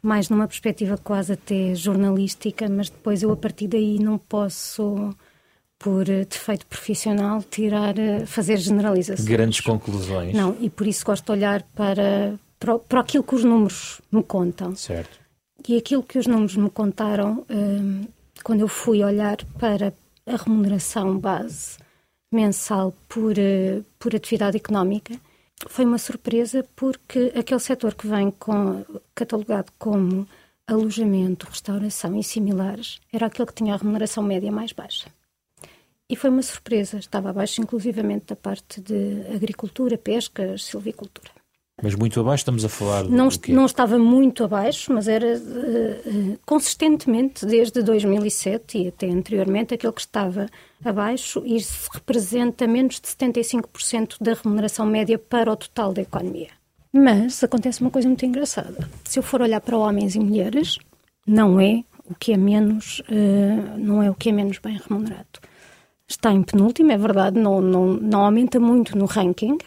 mais 0.00 0.28
numa 0.28 0.46
perspectiva 0.46 0.96
quase 0.96 1.32
até 1.32 1.74
jornalística, 1.74 2.68
mas 2.68 2.90
depois 2.90 3.24
eu 3.24 3.32
a 3.32 3.36
partir 3.36 3.66
daí 3.66 3.98
não 3.98 4.18
posso 4.18 5.12
por 5.80 6.08
eh, 6.08 6.24
defeito 6.24 6.64
profissional, 6.66 7.42
tirar, 7.42 7.96
fazer 8.24 8.58
generalizações. 8.58 9.28
Grandes 9.28 9.60
conclusões. 9.60 10.32
Não, 10.32 10.56
e 10.60 10.70
por 10.70 10.86
isso 10.86 11.04
gosto 11.04 11.24
de 11.24 11.32
olhar 11.32 11.64
para, 11.74 12.38
para, 12.60 12.78
para 12.78 13.00
aquilo 13.00 13.24
que 13.24 13.34
os 13.34 13.42
números 13.42 14.00
me 14.12 14.22
contam. 14.22 14.76
Certo. 14.76 15.18
e 15.68 15.76
aquilo 15.76 16.04
que 16.04 16.20
os 16.20 16.28
números 16.28 16.54
me 16.56 16.70
contaram 16.70 17.44
quando 18.42 18.60
eu 18.60 18.68
fui 18.68 19.02
olhar 19.02 19.36
para 19.58 19.92
a 20.26 20.36
remuneração 20.36 21.18
base 21.18 21.78
mensal 22.32 22.92
por, 23.08 23.32
uh, 23.32 23.84
por 23.98 24.14
atividade 24.14 24.56
económica, 24.56 25.18
foi 25.68 25.84
uma 25.84 25.98
surpresa 25.98 26.66
porque 26.76 27.32
aquele 27.36 27.60
setor 27.60 27.94
que 27.94 28.06
vem 28.06 28.30
com, 28.30 28.84
catalogado 29.14 29.72
como 29.78 30.28
alojamento, 30.66 31.46
restauração 31.48 32.18
e 32.18 32.24
similares 32.24 33.00
era 33.12 33.26
aquele 33.26 33.46
que 33.46 33.54
tinha 33.54 33.74
a 33.74 33.76
remuneração 33.76 34.22
média 34.22 34.50
mais 34.50 34.72
baixa. 34.72 35.08
E 36.08 36.14
foi 36.14 36.30
uma 36.30 36.42
surpresa, 36.42 36.98
estava 36.98 37.30
abaixo 37.30 37.60
inclusivamente 37.60 38.26
da 38.26 38.36
parte 38.36 38.80
de 38.80 39.22
agricultura, 39.34 39.98
pesca, 39.98 40.56
silvicultura. 40.56 41.30
Mas 41.82 41.94
muito 41.94 42.18
abaixo 42.18 42.40
estamos 42.40 42.64
a 42.64 42.70
falar 42.70 43.04
não, 43.04 43.28
não 43.48 43.66
estava 43.66 43.98
muito 43.98 44.42
abaixo, 44.42 44.90
mas 44.94 45.06
era 45.06 45.36
uh, 45.36 46.38
consistentemente 46.46 47.44
desde 47.44 47.82
2007 47.82 48.78
e 48.78 48.88
até 48.88 49.10
anteriormente 49.10 49.74
aquele 49.74 49.92
que 49.92 50.00
estava 50.00 50.46
abaixo 50.82 51.42
e 51.44 51.58
representa 51.92 52.66
menos 52.66 52.98
de 52.98 53.08
75% 53.08 54.16
da 54.22 54.32
remuneração 54.32 54.86
média 54.86 55.18
para 55.18 55.52
o 55.52 55.56
total 55.56 55.92
da 55.92 56.00
economia. 56.00 56.48
Mas 56.90 57.44
acontece 57.44 57.82
uma 57.82 57.90
coisa 57.90 58.08
muito 58.08 58.24
engraçada. 58.24 58.88
Se 59.04 59.18
eu 59.18 59.22
for 59.22 59.42
olhar 59.42 59.60
para 59.60 59.76
homens 59.76 60.14
e 60.14 60.18
mulheres, 60.18 60.78
não 61.26 61.60
é 61.60 61.84
o 62.08 62.14
que 62.14 62.32
é 62.32 62.38
menos, 62.38 63.00
uh, 63.00 63.76
não 63.78 64.02
é 64.02 64.10
o 64.10 64.14
que 64.14 64.30
é 64.30 64.32
menos 64.32 64.58
bem 64.58 64.80
remunerado. 64.88 65.40
Está 66.08 66.32
em 66.32 66.42
penúltimo, 66.42 66.90
é 66.90 66.96
verdade, 66.96 67.38
não, 67.38 67.60
não, 67.60 67.92
não 67.92 68.24
aumenta 68.24 68.58
muito 68.58 68.96
no 68.96 69.04
ranking, 69.04 69.58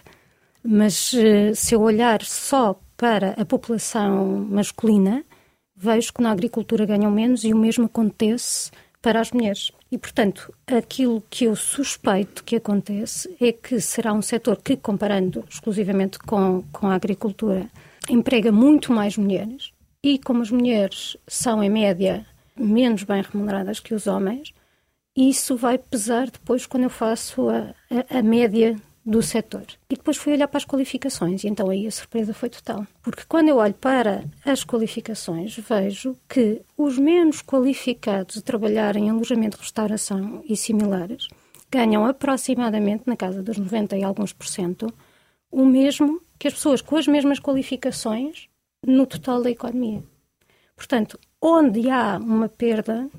mas 0.63 1.13
uh, 1.13 1.56
se 1.56 1.75
eu 1.75 1.82
olhar 1.82 2.22
só 2.24 2.80
para 2.98 3.32
a 3.32 3.46
população 3.46 4.48
masculina, 4.50 5.24
vejo 5.75 6.13
que 6.13 6.22
na 6.22 6.32
agricultura 6.32 6.86
ganham 6.86 7.10
menos 7.10 7.44
e 7.44 7.54
o 7.54 7.58
mesmo 7.58 7.86
acontece 7.86 8.72
para 9.01 9.22
as 9.22 9.32
mulheres. 9.32 9.72
E, 9.92 9.98
portanto, 9.98 10.54
aquilo 10.68 11.24
que 11.30 11.46
eu 11.46 11.56
suspeito 11.56 12.44
que 12.44 12.58
acontece 12.58 13.34
é 13.39 13.51
que 13.51 13.80
será 13.80 14.13
um 14.13 14.22
setor 14.22 14.58
que, 14.58 14.75
comparando 14.75 15.44
exclusivamente 15.50 16.20
com, 16.20 16.63
com 16.72 16.88
a 16.88 16.96
agricultura, 16.96 17.68
emprega 18.10 18.51
muito 18.51 18.92
mais 18.92 19.18
mulheres 19.18 19.72
e, 20.04 20.20
como 20.20 20.42
as 20.42 20.51
mulheres 20.51 21.18
são, 21.28 21.63
em 21.63 21.70
média, 21.70 22.25
menos 22.56 23.04
bem 23.04 23.22
remuneradas 23.22 23.80
que 23.80 23.94
os 23.94 24.06
homens, 24.06 24.54
isso 25.16 25.56
vai 25.56 25.78
pesar 25.78 26.30
depois 26.30 26.66
quando 26.66 26.84
eu 26.84 26.89
faço 26.89 27.50
a, 27.50 27.74
a, 27.89 28.20
a 28.20 28.22
média 28.22 28.75
do 29.10 29.24
setor. 29.24 29.66
E 29.89 29.96
depois 29.96 30.18
fui 30.18 30.34
olhar 30.34 30.48
para 30.48 30.60
as 30.60 30.66
qualificações, 30.66 31.44
e 31.44 31.48
então 31.48 31.70
aí 31.70 31.88
a 31.88 31.92
surpresa 31.92 32.32
foi 32.32 32.50
total. 32.50 32.86
Porque 33.01 33.24
quando 33.28 33.50
eu 33.50 33.58
olho 33.58 33.74
para 33.74 34.24
as 34.46 34.63
qualificações, 34.63 35.58
vejo 35.58 36.16
que 36.30 36.62
os 36.78 37.00
menos 37.00 37.42
qualificados 37.42 38.38
a 38.38 38.42
trabalhar 38.42 38.96
em 38.96 39.10
alojamento, 39.10 39.58
restauração 39.58 40.44
e 40.48 40.56
similares 40.56 41.28
ganham 41.72 42.06
aproximadamente, 42.06 43.04
na 43.08 43.16
casa 43.16 43.42
dos 43.42 43.58
90 43.58 43.98
e 43.98 44.04
alguns 44.04 44.32
por 44.32 44.48
cento, 44.48 44.94
o 45.51 45.66
mesmo 45.66 46.22
que 46.38 46.48
as 46.48 46.54
pessoas 46.54 46.82
com 46.82 46.96
as 46.96 47.08
mesmas 47.08 47.39
qualificações 47.39 48.48
no 48.86 49.08
total 49.08 49.42
da 49.42 49.50
economia. 49.50 50.04
Portanto, 50.75 51.20
onde 51.42 51.89
há 51.89 52.18
uma 52.18 52.48
perda 52.48 53.10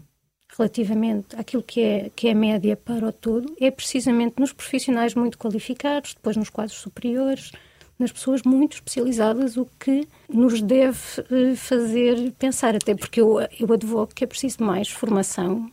relativamente 0.56 1.36
àquilo 1.36 1.62
que 1.62 1.80
é, 1.80 2.10
que 2.14 2.28
é 2.28 2.34
média 2.34 2.76
para 2.76 3.06
o 3.06 3.12
todo 3.12 3.54
é 3.60 3.70
precisamente 3.70 4.38
nos 4.38 4.52
profissionais 4.52 5.14
muito 5.14 5.38
qualificados, 5.38 6.14
depois 6.14 6.36
nos 6.36 6.50
quadros 6.50 6.76
superiores, 6.76 7.52
nas 7.98 8.10
pessoas 8.10 8.42
muito 8.42 8.74
especializadas, 8.74 9.56
o 9.56 9.66
que 9.78 10.08
nos 10.28 10.62
deve 10.62 10.98
eh, 11.30 11.54
fazer 11.54 12.32
pensar, 12.38 12.74
até 12.74 12.94
porque 12.94 13.20
eu, 13.20 13.38
eu 13.58 13.72
advogo 13.72 14.14
que 14.14 14.24
é 14.24 14.26
preciso 14.26 14.64
mais 14.64 14.88
formação. 14.88 15.70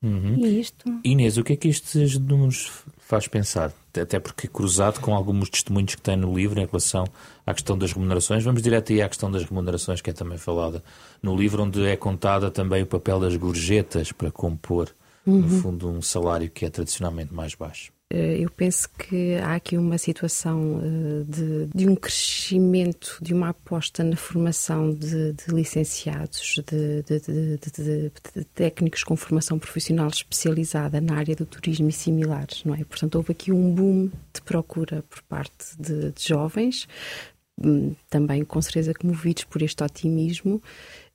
Uhum. 0.00 0.36
E 0.36 0.60
isto... 0.60 1.00
Inês, 1.02 1.36
o 1.36 1.42
que 1.42 1.54
é 1.54 1.56
que 1.56 1.68
estes 1.68 2.16
números 2.18 2.84
faz 3.14 3.28
pensar? 3.28 3.72
Até 3.96 4.18
porque 4.18 4.48
cruzado 4.48 4.98
com 5.00 5.14
alguns 5.14 5.48
testemunhos 5.48 5.94
que 5.94 6.02
tem 6.02 6.16
no 6.16 6.34
livro 6.34 6.60
em 6.60 6.66
relação 6.66 7.04
à 7.46 7.54
questão 7.54 7.78
das 7.78 7.92
remunerações, 7.92 8.42
vamos 8.42 8.60
direto 8.60 8.92
aí 8.92 9.00
à 9.00 9.08
questão 9.08 9.30
das 9.30 9.44
remunerações 9.44 10.00
que 10.00 10.10
é 10.10 10.12
também 10.12 10.36
falada 10.36 10.82
no 11.22 11.36
livro, 11.36 11.62
onde 11.62 11.86
é 11.86 11.96
contada 11.96 12.50
também 12.50 12.82
o 12.82 12.86
papel 12.86 13.20
das 13.20 13.36
gorjetas 13.36 14.10
para 14.10 14.32
compor, 14.32 14.90
uhum. 15.24 15.42
no 15.42 15.48
fundo, 15.48 15.88
um 15.88 16.02
salário 16.02 16.50
que 16.50 16.66
é 16.66 16.70
tradicionalmente 16.70 17.32
mais 17.32 17.54
baixo. 17.54 17.93
Eh, 18.14 18.38
eu 18.38 18.48
penso 18.48 18.88
que 18.90 19.34
há 19.38 19.56
aqui 19.56 19.76
uma 19.76 19.98
situação 19.98 20.80
eh, 20.80 21.24
de, 21.26 21.66
de 21.74 21.88
um 21.88 21.96
crescimento, 21.96 23.18
de 23.20 23.34
uma 23.34 23.48
aposta 23.48 24.04
na 24.04 24.14
formação 24.14 24.94
de, 24.94 25.32
de 25.32 25.52
licenciados, 25.52 26.62
de, 26.64 27.02
de, 27.02 28.44
técnicos 28.54 29.02
com 29.02 29.16
formação 29.16 29.58
profissional 29.58 30.06
especializada 30.06 31.00
na 31.00 31.16
área 31.16 31.34
do 31.34 31.44
turismo 31.44 31.88
e 31.88 31.92
similares, 31.92 32.62
não 32.64 32.76
é? 32.76 32.84
Portanto, 32.84 33.16
houve 33.16 33.32
aqui 33.32 33.50
um 33.50 33.74
boom 33.74 34.08
de 34.32 34.40
procura 34.42 35.02
por 35.10 35.20
parte 35.22 35.76
de, 35.76 36.12
jovens, 36.16 36.86
hum, 37.60 37.96
também 38.08 38.44
com 38.44 38.62
certeza 38.62 38.94
comovidos 38.94 39.42
por 39.42 39.60
este 39.60 39.82
otimismo. 39.82 40.62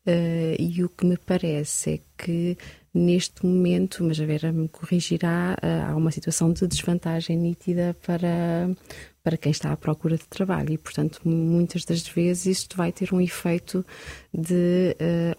Uh, 0.07 0.55
e 0.57 0.83
o 0.83 0.89
que 0.89 1.05
me 1.05 1.17
parece 1.17 1.91
é 1.91 1.99
que 2.17 2.57
neste 2.93 3.45
momento, 3.45 4.03
mas 4.03 4.19
a 4.19 4.25
Vera 4.25 4.51
me 4.51 4.67
corrigirá, 4.67 5.57
eh, 5.61 5.81
há 5.87 5.95
uma 5.95 6.11
situação 6.11 6.51
de 6.51 6.67
desvantagem 6.67 7.37
nítida 7.37 7.95
para, 8.05 8.69
para 9.23 9.37
quem 9.37 9.51
está 9.51 9.71
à 9.71 9.77
procura 9.77 10.17
de 10.17 10.27
trabalho 10.27 10.71
e, 10.73 10.77
portanto, 10.77 11.21
muitas 11.23 11.85
das 11.85 12.07
vezes 12.07 12.45
isto 12.47 12.75
vai 12.75 12.91
ter 12.91 13.13
um 13.13 13.21
efeito 13.21 13.85
de, 14.33 14.95
eh, 14.99 15.35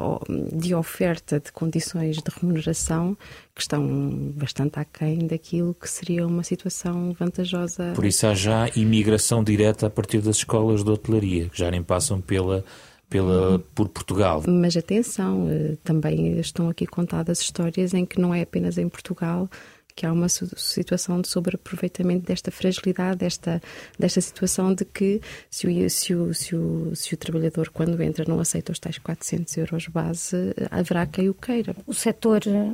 de 0.52 0.74
oferta 0.74 1.40
de 1.40 1.50
condições 1.50 2.18
de 2.18 2.30
remuneração 2.40 3.16
que 3.54 3.62
estão 3.62 4.32
bastante 4.36 4.78
aquém 4.78 5.26
daquilo 5.26 5.74
que 5.74 5.90
seria 5.90 6.26
uma 6.26 6.44
situação 6.44 7.12
vantajosa. 7.18 7.92
Por 7.94 8.06
isso 8.06 8.26
há 8.26 8.34
já 8.34 8.68
imigração 8.76 9.42
direta 9.42 9.88
a 9.88 9.90
partir 9.90 10.20
das 10.20 10.36
escolas 10.36 10.84
de 10.84 10.90
hotelaria, 10.90 11.48
que 11.48 11.58
já 11.58 11.70
nem 11.70 11.82
passam 11.82 12.20
pela 12.20 12.64
pela, 13.10 13.58
por 13.74 13.88
Portugal. 13.88 14.42
Mas 14.46 14.76
atenção, 14.76 15.48
eh, 15.50 15.76
também 15.82 16.38
estão 16.38 16.70
aqui 16.70 16.86
contadas 16.86 17.40
histórias 17.40 17.92
em 17.92 18.06
que 18.06 18.20
não 18.20 18.32
é 18.32 18.42
apenas 18.42 18.78
em 18.78 18.88
Portugal 18.88 19.50
que 19.96 20.06
há 20.06 20.12
uma 20.12 20.28
situação 20.28 21.20
de 21.20 21.28
sobreaproveitamento 21.28 22.24
desta 22.24 22.50
fragilidade, 22.50 23.18
desta, 23.18 23.60
desta 23.98 24.20
situação 24.20 24.72
de 24.72 24.84
que 24.84 25.20
se 25.50 25.66
o, 25.66 25.90
se, 25.90 26.14
o, 26.14 26.32
se, 26.32 26.56
o, 26.56 26.94
se 26.94 27.12
o 27.12 27.16
trabalhador, 27.16 27.68
quando 27.68 28.00
entra, 28.00 28.24
não 28.26 28.40
aceita 28.40 28.72
os 28.72 28.78
tais 28.78 28.98
400 28.98 29.54
euros 29.58 29.88
base, 29.88 30.54
haverá 30.70 31.04
quem 31.06 31.28
o 31.28 31.34
queira. 31.34 31.74
O 31.86 31.92
setor, 31.92 32.40
eh, 32.46 32.72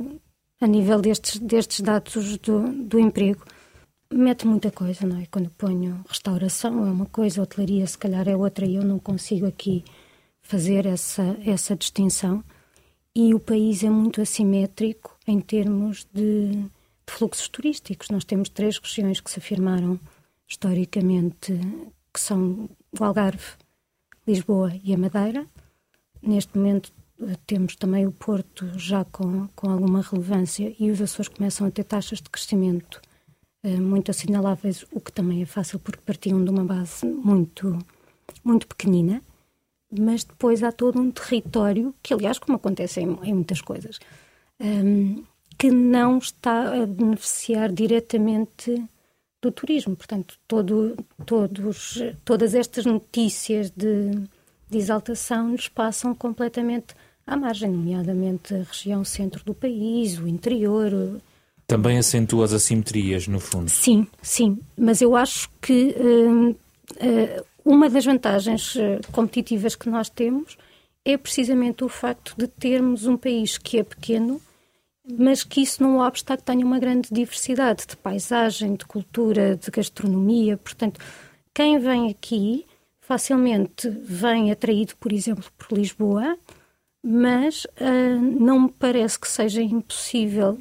a 0.61 0.67
nível 0.67 1.01
destes, 1.01 1.39
destes 1.39 1.81
dados 1.81 2.37
do, 2.37 2.71
do 2.71 2.99
emprego, 2.99 3.43
mete 4.13 4.47
muita 4.47 4.71
coisa, 4.71 5.05
não 5.05 5.19
é? 5.19 5.25
Quando 5.25 5.49
ponho 5.49 6.05
restauração 6.07 6.87
é 6.87 6.91
uma 6.91 7.07
coisa, 7.07 7.41
hotelaria 7.41 7.85
se 7.87 7.97
calhar 7.97 8.29
é 8.29 8.37
outra 8.37 8.65
e 8.65 8.75
eu 8.75 8.83
não 8.83 8.99
consigo 8.99 9.47
aqui 9.47 9.83
fazer 10.47 10.85
essa, 10.85 11.37
essa 11.45 11.75
distinção. 11.75 12.43
E 13.13 13.33
o 13.33 13.39
país 13.39 13.83
é 13.83 13.89
muito 13.89 14.21
assimétrico 14.21 15.17
em 15.27 15.41
termos 15.41 16.07
de, 16.13 16.51
de 16.51 16.69
fluxos 17.13 17.49
turísticos. 17.49 18.09
Nós 18.09 18.23
temos 18.23 18.47
três 18.47 18.77
regiões 18.77 19.19
que 19.19 19.29
se 19.29 19.39
afirmaram 19.39 19.99
historicamente, 20.47 21.59
que 22.13 22.19
são 22.19 22.69
o 22.97 23.03
Algarve, 23.03 23.57
Lisboa 24.25 24.71
e 24.83 24.93
a 24.93 24.97
Madeira. 24.97 25.45
Neste 26.21 26.57
momento 26.57 26.93
temos 27.45 27.75
também 27.75 28.05
o 28.05 28.11
Porto 28.11 28.67
já 28.77 29.03
com, 29.03 29.47
com 29.55 29.69
alguma 29.69 30.01
relevância 30.01 30.73
e 30.79 30.91
os 30.91 31.01
Açores 31.01 31.29
começam 31.29 31.67
a 31.67 31.71
ter 31.71 31.83
taxas 31.83 32.21
de 32.21 32.29
crescimento 32.29 33.01
eh, 33.63 33.75
muito 33.75 34.11
assinaláveis, 34.11 34.85
o 34.91 35.01
que 35.01 35.11
também 35.11 35.41
é 35.41 35.45
fácil 35.45 35.79
porque 35.79 36.01
partiam 36.05 36.43
de 36.43 36.49
uma 36.49 36.63
base 36.63 37.05
muito, 37.05 37.77
muito 38.43 38.67
pequenina 38.67 39.21
mas 39.91 40.23
depois 40.23 40.63
há 40.63 40.71
todo 40.71 40.99
um 40.99 41.11
território, 41.11 41.93
que 42.01 42.13
aliás, 42.13 42.39
como 42.39 42.57
acontece 42.57 42.99
em, 42.99 43.17
em 43.23 43.33
muitas 43.33 43.61
coisas, 43.61 43.99
um, 44.59 45.23
que 45.57 45.71
não 45.71 46.17
está 46.17 46.83
a 46.83 46.85
beneficiar 46.85 47.71
diretamente 47.71 48.83
do 49.41 49.51
turismo. 49.51 49.95
Portanto, 49.95 50.35
todo, 50.47 50.95
todos, 51.25 52.01
todas 52.23 52.53
estas 52.53 52.85
notícias 52.85 53.71
de, 53.71 54.11
de 54.69 54.77
exaltação 54.77 55.51
lhes 55.51 55.67
passam 55.67 56.13
completamente 56.13 56.93
à 57.25 57.35
margem, 57.35 57.71
nomeadamente 57.71 58.53
a 58.53 58.63
região 58.63 59.03
centro 59.03 59.43
do 59.43 59.53
país, 59.53 60.19
o 60.19 60.27
interior. 60.27 61.21
Também 61.65 61.97
acentua 61.97 62.45
as 62.45 62.53
assimetrias, 62.53 63.27
no 63.27 63.39
fundo. 63.39 63.69
Sim, 63.69 64.07
sim. 64.21 64.59
Mas 64.77 65.01
eu 65.01 65.15
acho 65.15 65.49
que 65.61 65.95
uh, 65.97 66.51
uh, 66.51 67.45
uma 67.67 67.89
das 67.89 68.05
vantagens 68.05 68.77
eh, 68.77 69.01
competitivas 69.11 69.75
que 69.75 69.89
nós 69.89 70.09
temos 70.09 70.57
é 71.03 71.17
precisamente 71.17 71.83
o 71.83 71.89
facto 71.89 72.33
de 72.37 72.47
termos 72.47 73.05
um 73.05 73.17
país 73.17 73.57
que 73.57 73.77
é 73.77 73.83
pequeno, 73.83 74.41
mas 75.05 75.43
que 75.43 75.61
isso 75.61 75.83
não 75.83 75.99
obsta 75.99 76.37
que 76.37 76.43
tenha 76.43 76.65
uma 76.65 76.79
grande 76.79 77.09
diversidade 77.11 77.85
de 77.85 77.97
paisagem, 77.97 78.75
de 78.75 78.85
cultura, 78.85 79.57
de 79.57 79.69
gastronomia. 79.69 80.55
Portanto, 80.55 81.01
quem 81.53 81.77
vem 81.77 82.09
aqui 82.09 82.65
facilmente 83.01 83.89
vem 83.89 84.49
atraído, 84.49 84.95
por 84.95 85.11
exemplo, 85.11 85.43
por 85.57 85.77
Lisboa, 85.77 86.37
mas 87.03 87.65
uh, 87.65 88.39
não 88.39 88.61
me 88.61 88.69
parece 88.69 89.19
que 89.19 89.27
seja 89.27 89.61
impossível 89.61 90.57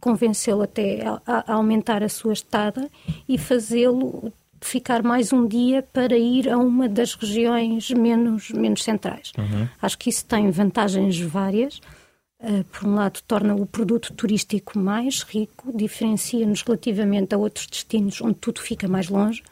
convencê-lo 0.00 0.62
até 0.62 1.06
a, 1.06 1.20
a, 1.24 1.52
aumentar 1.54 2.02
a 2.02 2.08
sua 2.08 2.32
estada 2.32 2.90
e 3.28 3.38
fazê-lo 3.38 4.32
ficar 4.60 5.02
mais 5.02 5.32
um 5.32 5.46
dia 5.46 5.82
para 5.82 6.16
ir 6.16 6.48
a 6.48 6.56
uma 6.56 6.88
das 6.88 7.14
regiões 7.14 7.90
menos, 7.90 8.50
menos 8.50 8.82
centrais. 8.82 9.32
Uhum. 9.38 9.68
Acho 9.80 9.98
que 9.98 10.10
isso 10.10 10.24
tem 10.24 10.50
vantagens 10.50 11.18
várias. 11.20 11.80
Uh, 12.40 12.62
por 12.64 12.88
um 12.88 12.94
lado, 12.94 13.20
torna 13.26 13.54
o 13.54 13.66
produto 13.66 14.12
turístico 14.12 14.78
mais 14.78 15.22
rico, 15.22 15.76
diferencia-nos 15.76 16.62
relativamente 16.62 17.34
a 17.34 17.38
outros 17.38 17.66
destinos 17.66 18.20
onde 18.20 18.36
tudo 18.36 18.60
fica 18.60 18.86
mais 18.86 19.08
longe. 19.08 19.42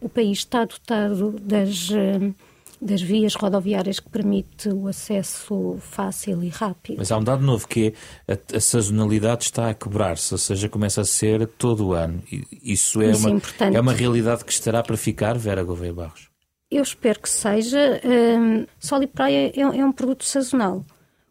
O 0.00 0.08
país 0.08 0.38
está 0.38 0.64
dotado 0.64 1.30
das. 1.40 1.90
Uh, 1.90 2.34
das 2.80 3.02
vias 3.02 3.34
rodoviárias 3.34 4.00
que 4.00 4.08
permite 4.08 4.68
o 4.68 4.88
acesso 4.88 5.76
fácil 5.80 6.42
e 6.42 6.48
rápido. 6.48 6.98
Mas 6.98 7.10
há 7.10 7.18
um 7.18 7.24
dado 7.24 7.42
novo 7.42 7.66
que 7.66 7.94
é 8.26 8.32
a, 8.32 8.56
a 8.56 8.60
sazonalidade 8.60 9.44
está 9.44 9.70
a 9.70 9.74
quebrar-se, 9.74 10.32
ou 10.34 10.38
seja, 10.38 10.68
começa 10.68 11.00
a 11.00 11.04
ser 11.04 11.46
todo 11.46 11.88
o 11.88 11.92
ano. 11.92 12.22
Isso 12.62 13.00
é, 13.02 13.10
Isso 13.10 13.28
uma, 13.28 13.40
é, 13.60 13.74
é 13.74 13.80
uma 13.80 13.92
realidade 13.92 14.44
que 14.44 14.52
estará 14.52 14.82
para 14.82 14.96
ficar, 14.96 15.36
Vera 15.38 15.62
Gouveia 15.62 15.92
Barros? 15.92 16.28
Eu 16.70 16.82
espero 16.82 17.20
que 17.20 17.28
seja. 17.28 18.00
Um, 18.04 18.66
Sol 18.78 19.02
e 19.02 19.06
praia 19.06 19.52
é, 19.54 19.60
é, 19.60 19.84
um 19.84 19.92
produto 19.92 20.24
sazonal. 20.24 20.84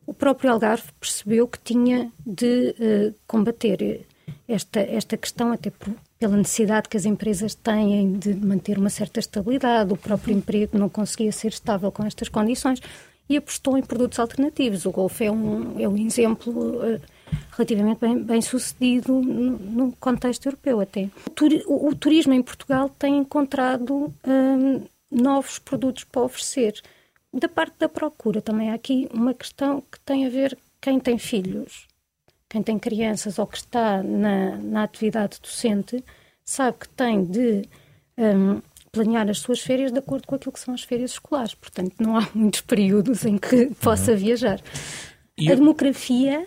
O 0.06 0.14
próprio 0.14 0.52
Algarve 0.52 0.86
percebeu 1.00 1.48
que 1.48 1.60
tinha 1.60 2.12
de 2.26 2.76
uh, 2.80 3.16
combater 3.28 4.06
esta, 4.48 4.80
esta 4.80 5.18
questão, 5.18 5.52
até 5.52 5.70
por, 5.70 5.94
pela 6.24 6.38
necessidade 6.38 6.88
que 6.88 6.96
as 6.96 7.04
empresas 7.04 7.54
têm 7.54 8.14
de 8.14 8.34
manter 8.34 8.78
uma 8.78 8.90
certa 8.90 9.20
estabilidade, 9.20 9.92
o 9.92 9.98
próprio 9.98 10.34
emprego 10.34 10.78
não 10.78 10.88
conseguia 10.88 11.34
ser 11.34 11.50
estável 11.50 11.92
com 11.92 12.06
estas 12.06 12.30
condições 12.30 12.80
e 13.28 13.36
apostou 13.36 13.78
em 13.78 13.82
produtos 13.82 14.20
alternativos. 14.20 14.86
O 14.86 14.92
Golf 14.92 15.20
é 15.20 15.30
um, 15.30 15.78
é 15.78 15.86
um 15.86 15.98
exemplo 15.98 16.78
uh, 16.78 17.02
relativamente 17.52 18.00
bem, 18.00 18.24
bem 18.24 18.42
sucedido 18.42 19.12
no, 19.20 19.58
no, 19.60 19.92
contexto 19.98 20.46
europeu 20.46 20.80
até. 20.80 21.10
O, 21.68 21.90
o, 21.90 21.94
turismo 21.94 22.32
em 22.32 22.42
Portugal 22.42 22.88
tem 22.88 23.18
encontrado 23.18 24.14
um, 24.26 24.82
novos 25.12 25.60
produtos 25.60 26.06
para 26.06 26.22
oferecer. 26.22 26.82
Da 27.34 27.50
parte 27.50 27.76
da 27.80 27.90
procura 27.90 28.42
também 28.42 28.72
há 28.72 28.76
aqui 28.76 29.10
uma 29.14 29.34
questão 29.34 29.82
que 29.92 30.00
tem 30.06 30.26
a 30.26 30.30
ver 30.30 30.58
quem 30.80 31.02
tem 31.02 31.18
filhos 31.18 31.86
quem 32.54 32.62
tem 32.62 32.78
crianças 32.78 33.40
ou 33.40 33.48
que 33.48 33.58
está 33.58 34.04
na, 34.04 34.58
na 34.58 34.84
atividade 34.84 35.40
docente 35.42 36.04
sabe 36.46 36.78
que 36.82 36.90
tem 36.90 37.26
de 37.26 37.64
um, 38.16 38.62
planear 38.92 39.28
as 39.28 39.40
suas 39.40 39.60
férias 39.60 39.92
de 39.92 39.98
acordo 39.98 40.28
com 40.28 40.36
aquilo 40.36 40.52
que 40.52 40.60
são 40.60 40.72
as 40.72 40.84
férias 40.84 41.14
escolares. 41.14 41.56
Portanto, 41.56 41.96
não 42.00 42.16
há 42.16 42.30
muitos 42.36 42.62
períodos 42.62 43.26
em 43.26 43.40
que 43.40 43.74
possa 43.82 44.12
uhum. 44.12 44.18
viajar. 44.18 44.62
E 45.36 45.52
a 45.52 45.56
demografia 45.56 46.46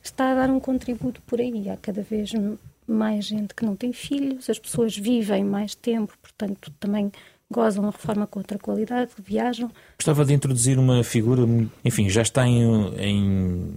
está 0.00 0.30
a 0.30 0.34
dar 0.36 0.50
um 0.50 0.60
contributo 0.60 1.20
por 1.22 1.40
aí. 1.40 1.68
Há 1.68 1.76
cada 1.76 2.00
vez 2.00 2.30
mais 2.86 3.24
gente 3.24 3.52
que 3.52 3.64
não 3.64 3.74
tem 3.74 3.92
filhos, 3.92 4.48
as 4.48 4.58
pessoas 4.58 4.96
vivem 4.96 5.42
mais 5.42 5.74
tempo, 5.74 6.16
portanto, 6.22 6.72
também 6.78 7.10
gozam 7.50 7.88
a 7.88 7.90
reforma 7.90 8.24
com 8.24 8.38
outra 8.38 8.56
qualidade, 8.56 9.10
viajam. 9.18 9.68
Gostava 9.98 10.24
de 10.24 10.32
introduzir 10.32 10.78
uma 10.78 11.02
figura, 11.02 11.42
enfim, 11.84 12.08
já 12.08 12.22
está 12.22 12.46
em, 12.46 12.62
em 12.98 13.74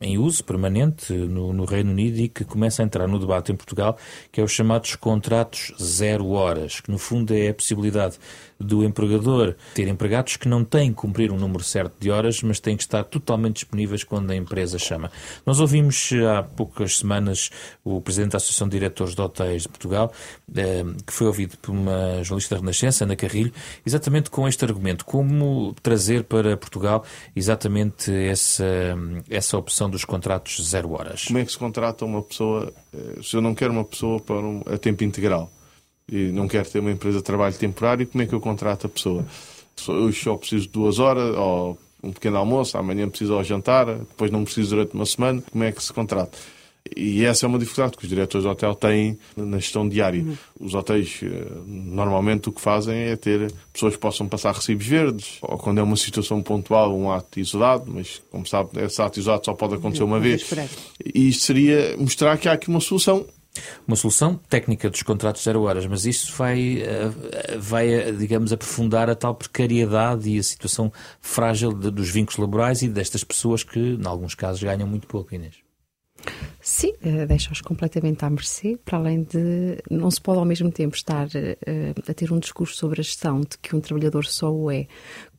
em 0.00 0.18
uso 0.18 0.44
permanente 0.44 1.12
no, 1.12 1.52
no, 1.52 1.64
Reino 1.64 1.90
Unido 1.90 2.18
e 2.18 2.28
que 2.28 2.44
começa 2.44 2.82
a 2.82 2.84
entrar 2.84 3.06
no 3.06 3.18
debate 3.18 3.50
em 3.50 3.56
Portugal, 3.56 3.96
que 4.30 4.40
é 4.40 4.44
os 4.44 4.52
chamados 4.52 4.94
contratos 4.94 5.72
zero 5.82 6.28
horas, 6.30 6.80
que 6.80 6.90
no 6.90 6.98
fundo 6.98 7.32
é 7.32 7.48
a 7.48 7.54
possibilidade 7.54 8.18
do 8.58 8.84
empregador 8.84 9.54
ter 9.74 9.88
empregados 9.88 10.36
que 10.36 10.48
não 10.48 10.64
têm 10.64 10.90
que 10.90 10.96
cumprir 10.96 11.30
um 11.30 11.36
número 11.36 11.62
certo 11.62 11.94
de 12.00 12.10
horas, 12.10 12.42
mas 12.42 12.58
têm 12.58 12.76
que 12.76 12.82
estar 12.82 13.04
totalmente 13.04 13.56
disponíveis 13.56 14.02
quando 14.02 14.30
a 14.30 14.36
empresa 14.36 14.78
chama. 14.78 15.10
Nós 15.44 15.60
ouvimos 15.60 16.10
há 16.30 16.42
poucas 16.42 16.98
semanas 16.98 17.50
o 17.84 18.00
Presidente 18.00 18.32
da 18.32 18.36
Associação 18.38 18.68
de 18.68 18.72
Diretores 18.72 19.14
de 19.14 19.20
Hotéis 19.20 19.62
de 19.62 19.68
Portugal, 19.68 20.12
eh, 20.54 20.84
que 21.06 21.12
foi 21.12 21.26
ouvido 21.26 21.56
por 21.58 21.72
uma 21.72 22.22
jornalista 22.22 22.54
da 22.54 22.60
Renascença, 22.60 23.04
Ana 23.04 23.16
Carrilho, 23.16 23.52
exatamente 23.84 24.30
com 24.30 24.48
este 24.48 24.64
argumento, 24.64 25.04
como 25.04 25.74
trazer 25.82 26.24
para 26.24 26.56
Portugal 26.56 27.04
exatamente 27.34 28.12
essa, 28.12 28.64
essa 29.28 29.58
opção 29.58 29.90
dos 29.90 30.04
contratos 30.04 30.66
zero 30.68 30.92
horas. 30.92 31.24
Como 31.24 31.38
é 31.38 31.44
que 31.44 31.52
se 31.52 31.58
contrata 31.58 32.04
uma 32.04 32.22
pessoa, 32.22 32.72
eh, 32.92 33.20
se 33.22 33.36
eu 33.36 33.40
não 33.40 33.54
quero 33.54 33.72
uma 33.72 33.84
pessoa 33.84 34.20
para 34.20 34.36
um, 34.36 34.62
a 34.66 34.78
tempo 34.78 35.04
integral? 35.04 35.50
E 36.10 36.30
não 36.32 36.46
quero 36.46 36.68
ter 36.68 36.78
uma 36.78 36.90
empresa 36.90 37.18
de 37.18 37.24
trabalho 37.24 37.54
temporário, 37.54 38.06
como 38.06 38.22
é 38.22 38.26
que 38.26 38.34
eu 38.34 38.40
contrato 38.40 38.86
a 38.86 38.88
pessoa? 38.88 39.24
Hoje 39.88 40.22
só 40.22 40.36
preciso 40.36 40.66
de 40.66 40.72
duas 40.72 40.98
horas, 40.98 41.36
ou 41.36 41.78
um 42.02 42.12
pequeno 42.12 42.36
almoço, 42.36 42.78
amanhã 42.78 43.08
preciso 43.08 43.34
ao 43.34 43.44
jantar, 43.44 43.86
depois 43.86 44.30
não 44.30 44.44
preciso 44.44 44.70
durante 44.70 44.94
uma 44.94 45.06
semana, 45.06 45.42
como 45.50 45.64
é 45.64 45.72
que 45.72 45.82
se 45.82 45.92
contrata? 45.92 46.38
E 46.94 47.24
essa 47.24 47.46
é 47.46 47.48
uma 47.48 47.58
dificuldade 47.58 47.96
que 47.96 48.04
os 48.04 48.08
diretores 48.08 48.44
de 48.44 48.48
hotel 48.48 48.74
têm 48.74 49.18
na 49.36 49.58
gestão 49.58 49.88
diária. 49.88 50.24
Os 50.60 50.72
hotéis, 50.72 51.20
eh, 51.22 51.46
normalmente, 51.66 52.48
o 52.48 52.52
que 52.52 52.60
fazem 52.60 52.96
é 52.96 53.16
ter 53.16 53.52
pessoas 53.72 53.94
que 53.94 54.00
possam 54.00 54.28
passar 54.28 54.54
recibos 54.54 54.86
verdes, 54.86 55.38
ou 55.42 55.58
quando 55.58 55.78
é 55.78 55.82
uma 55.82 55.96
situação 55.96 56.40
pontual, 56.42 56.96
um 56.96 57.10
ato 57.10 57.40
isolado, 57.40 57.90
mas, 57.92 58.22
como 58.30 58.46
sabe, 58.46 58.70
esse 58.84 59.02
ato 59.02 59.18
isolado 59.18 59.44
só 59.44 59.54
pode 59.54 59.74
acontecer 59.74 60.04
uma 60.04 60.20
vez. 60.20 60.48
E 61.04 61.28
isto 61.28 61.42
seria 61.42 61.96
mostrar 61.98 62.36
que 62.38 62.48
há 62.48 62.52
aqui 62.52 62.68
uma 62.68 62.80
solução 62.80 63.26
uma 63.86 63.96
solução 63.96 64.36
técnica 64.48 64.90
dos 64.90 65.02
contratos 65.02 65.42
zero 65.42 65.62
horas, 65.62 65.86
mas 65.86 66.04
isso 66.06 66.32
vai, 66.34 66.82
eh, 66.82 67.56
vai 67.58 67.88
eh, 67.92 68.12
digamos, 68.12 68.52
aprofundar 68.52 69.08
a 69.10 69.14
tal 69.14 69.34
precariedade 69.34 70.28
e 70.28 70.38
a 70.38 70.42
situação 70.42 70.92
frágil 71.20 71.72
de, 71.72 71.90
dos 71.90 72.10
vínculos 72.10 72.38
laborais 72.38 72.82
e 72.82 72.88
destas 72.88 73.24
pessoas 73.24 73.62
que, 73.62 73.78
em 73.78 74.06
alguns 74.06 74.34
casos, 74.34 74.62
ganham 74.62 74.88
muito 74.88 75.06
pouco, 75.06 75.34
Inês. 75.34 75.54
Sim, 76.60 76.94
eh, 77.02 77.26
deixa-os 77.26 77.60
completamente 77.60 78.24
à 78.24 78.30
mercê, 78.30 78.78
para 78.84 78.98
além 78.98 79.22
de 79.22 79.78
não 79.88 80.10
se 80.10 80.20
pode 80.20 80.38
ao 80.38 80.44
mesmo 80.44 80.72
tempo 80.72 80.96
estar 80.96 81.28
a 82.08 82.14
ter 82.14 82.32
um 82.32 82.38
discurso 82.38 82.76
sobre 82.76 83.00
a 83.00 83.04
gestão 83.04 83.40
de 83.40 83.56
que 83.62 83.76
um 83.76 83.80
trabalhador 83.80 84.24
só 84.24 84.52
o 84.52 84.70
é 84.70 84.88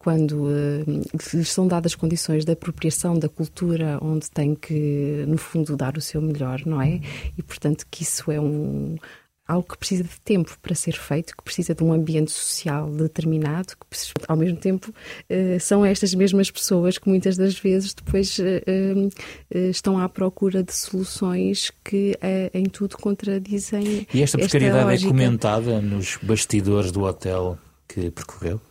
quando 0.07 0.43
uh, 0.43 1.03
lhes 1.33 1.51
são 1.51 1.67
dadas 1.67 1.93
condições 1.93 2.45
de 2.45 2.53
apropriação 2.53 3.19
da 3.19 3.27
cultura 3.27 3.99
onde 4.01 4.31
tem 4.31 4.55
que, 4.55 5.25
no 5.27 5.37
fundo, 5.37 5.75
dar 5.75 5.97
o 5.97 6.01
seu 6.01 6.21
melhor, 6.21 6.61
não 6.65 6.81
é? 6.81 7.01
E, 7.37 7.43
portanto, 7.43 7.85
que 7.91 8.03
isso 8.03 8.31
é 8.31 8.39
um, 8.39 8.95
algo 9.45 9.67
que 9.67 9.77
precisa 9.77 10.05
de 10.05 10.21
tempo 10.21 10.57
para 10.61 10.73
ser 10.73 10.93
feito, 10.93 11.35
que 11.35 11.43
precisa 11.43 11.75
de 11.75 11.83
um 11.83 11.91
ambiente 11.91 12.31
social 12.31 12.89
determinado, 12.89 13.73
que 13.75 13.85
ao 14.29 14.37
mesmo 14.37 14.55
tempo 14.55 14.93
uh, 15.29 15.59
são 15.59 15.85
estas 15.85 16.13
mesmas 16.13 16.49
pessoas 16.49 16.97
que 16.97 17.09
muitas 17.09 17.35
das 17.35 17.59
vezes 17.59 17.93
depois 17.93 18.39
uh, 18.39 19.63
estão 19.69 19.99
à 19.99 20.07
procura 20.07 20.63
de 20.63 20.73
soluções 20.73 21.69
que 21.83 22.17
em 22.53 22.63
tudo 22.63 22.97
contradizem. 22.97 24.07
E 24.13 24.23
esta 24.23 24.37
precariedade 24.37 24.93
esta 24.93 25.05
é 25.05 25.09
comentada 25.09 25.81
nos 25.81 26.17
bastidores 26.23 26.93
do 26.93 27.03
hotel 27.03 27.57
que 27.89 28.09
percorreu? 28.09 28.61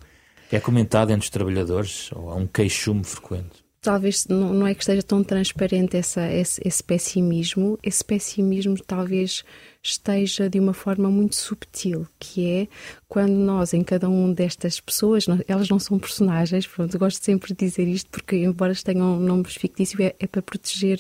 É 0.51 0.61
comentado 0.61 1.11
entre 1.11 1.25
os 1.25 1.31
trabalhadores 1.31 2.11
ou 2.13 2.31
há 2.31 2.37
um 2.37 2.47
queixume 2.47 3.03
frequente? 3.03 3.66
Talvez 3.87 4.27
não, 4.27 4.53
não 4.53 4.67
é 4.67 4.75
que 4.75 4.83
esteja 4.83 5.01
tão 5.01 5.23
transparente 5.23 5.97
essa, 5.97 6.29
esse, 6.29 6.61
esse 6.65 6.83
pessimismo. 6.83 7.79
Esse 7.85 8.05
pessimismo 8.05 8.77
talvez 8.85 9.45
esteja 9.81 10.51
de 10.51 10.59
uma 10.59 10.75
forma 10.75 11.09
muito 11.09 11.37
subtil, 11.37 12.05
que 12.19 12.51
é 12.51 12.69
quando 13.09 13.31
nós, 13.31 13.73
em 13.73 13.85
cada 13.85 14.09
um 14.09 14.33
destas 14.33 14.81
pessoas, 14.81 15.27
elas 15.47 15.69
não 15.69 15.79
são 15.79 16.01
personagens, 16.01 16.67
pronto, 16.67 16.99
gosto 16.99 17.25
sempre 17.25 17.55
de 17.55 17.65
dizer 17.65 17.87
isto 17.87 18.11
porque, 18.11 18.35
embora 18.39 18.75
tenham 18.75 19.21
nomes 19.21 19.55
fictícios, 19.55 20.01
é, 20.01 20.17
é 20.19 20.27
para 20.27 20.43
proteger 20.43 20.99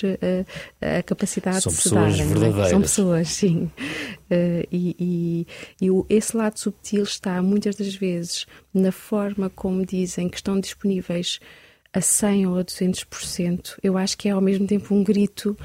a, 0.80 0.98
a 0.98 1.02
capacidade 1.02 1.62
são 1.62 1.72
de 1.72 1.78
se 1.78 1.90
darem. 1.90 2.14
São 2.14 2.28
pessoas 2.28 2.40
verdadeiras. 2.40 2.70
São 2.70 2.80
pessoas, 2.80 3.28
sim. 3.28 3.70
Uh, 4.30 4.62
e, 4.70 4.96
e, 5.00 5.46
e 5.80 5.90
o, 5.90 6.06
esse 6.08 6.36
lado 6.36 6.56
subtil 6.56 7.02
está 7.02 7.42
muitas 7.42 7.74
das 7.74 7.96
vezes 7.96 8.46
na 8.72 8.92
forma 8.92 9.50
como 9.50 9.84
dizem 9.84 10.28
que 10.28 10.36
estão 10.36 10.60
disponíveis 10.60 11.40
a 11.96 12.00
100 12.02 12.46
ou 12.46 12.58
a 12.58 12.64
200%, 12.64 13.78
eu 13.82 13.96
acho 13.96 14.18
que 14.18 14.28
é 14.28 14.32
ao 14.32 14.40
mesmo 14.42 14.66
tempo 14.66 14.94
um 14.94 15.02
grito, 15.02 15.56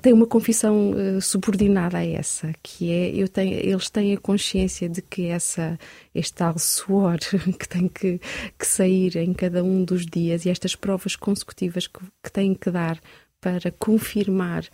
tem 0.00 0.14
uma 0.14 0.26
confissão 0.26 0.92
uh, 0.92 1.20
subordinada 1.20 1.98
a 1.98 2.06
essa, 2.06 2.54
que 2.62 2.90
é, 2.90 3.10
eu 3.10 3.28
tenho, 3.28 3.52
eles 3.52 3.90
têm 3.90 4.14
a 4.14 4.16
consciência 4.16 4.88
de 4.88 5.02
que 5.02 5.26
essa, 5.26 5.78
este 6.14 6.32
tal 6.32 6.58
suor 6.58 7.18
que 7.60 7.68
tem 7.68 7.86
que, 7.86 8.18
que 8.58 8.66
sair 8.66 9.14
em 9.16 9.34
cada 9.34 9.62
um 9.62 9.84
dos 9.84 10.06
dias 10.06 10.46
e 10.46 10.50
estas 10.50 10.74
provas 10.74 11.16
consecutivas 11.16 11.86
que, 11.86 12.00
que 12.22 12.32
têm 12.32 12.54
que 12.54 12.70
dar 12.70 12.98
para 13.38 13.70
confirmar 13.72 14.64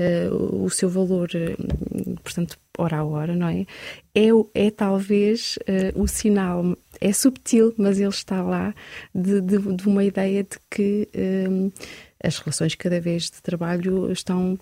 uh, 0.00 0.64
o 0.64 0.70
seu 0.70 0.88
valor, 0.88 1.28
uh, 1.34 2.20
portanto, 2.22 2.58
hora 2.78 2.98
a 2.98 3.04
hora, 3.04 3.36
não 3.36 3.48
é? 3.48 3.66
É, 4.14 4.28
é 4.54 4.70
talvez 4.70 5.58
uh, 5.62 6.00
o 6.00 6.08
sinal, 6.08 6.76
é 7.00 7.12
subtil, 7.12 7.74
mas 7.76 7.98
ele 7.98 8.08
está 8.08 8.42
lá, 8.42 8.74
de, 9.14 9.40
de, 9.40 9.58
de 9.58 9.86
uma 9.86 10.02
ideia 10.02 10.42
de 10.42 10.58
que 10.70 11.08
as 12.22 12.38
relações 12.38 12.74
cada 12.74 13.00
vez 13.00 13.24
de 13.24 13.42
trabalho 13.42 14.10
estão 14.12 14.58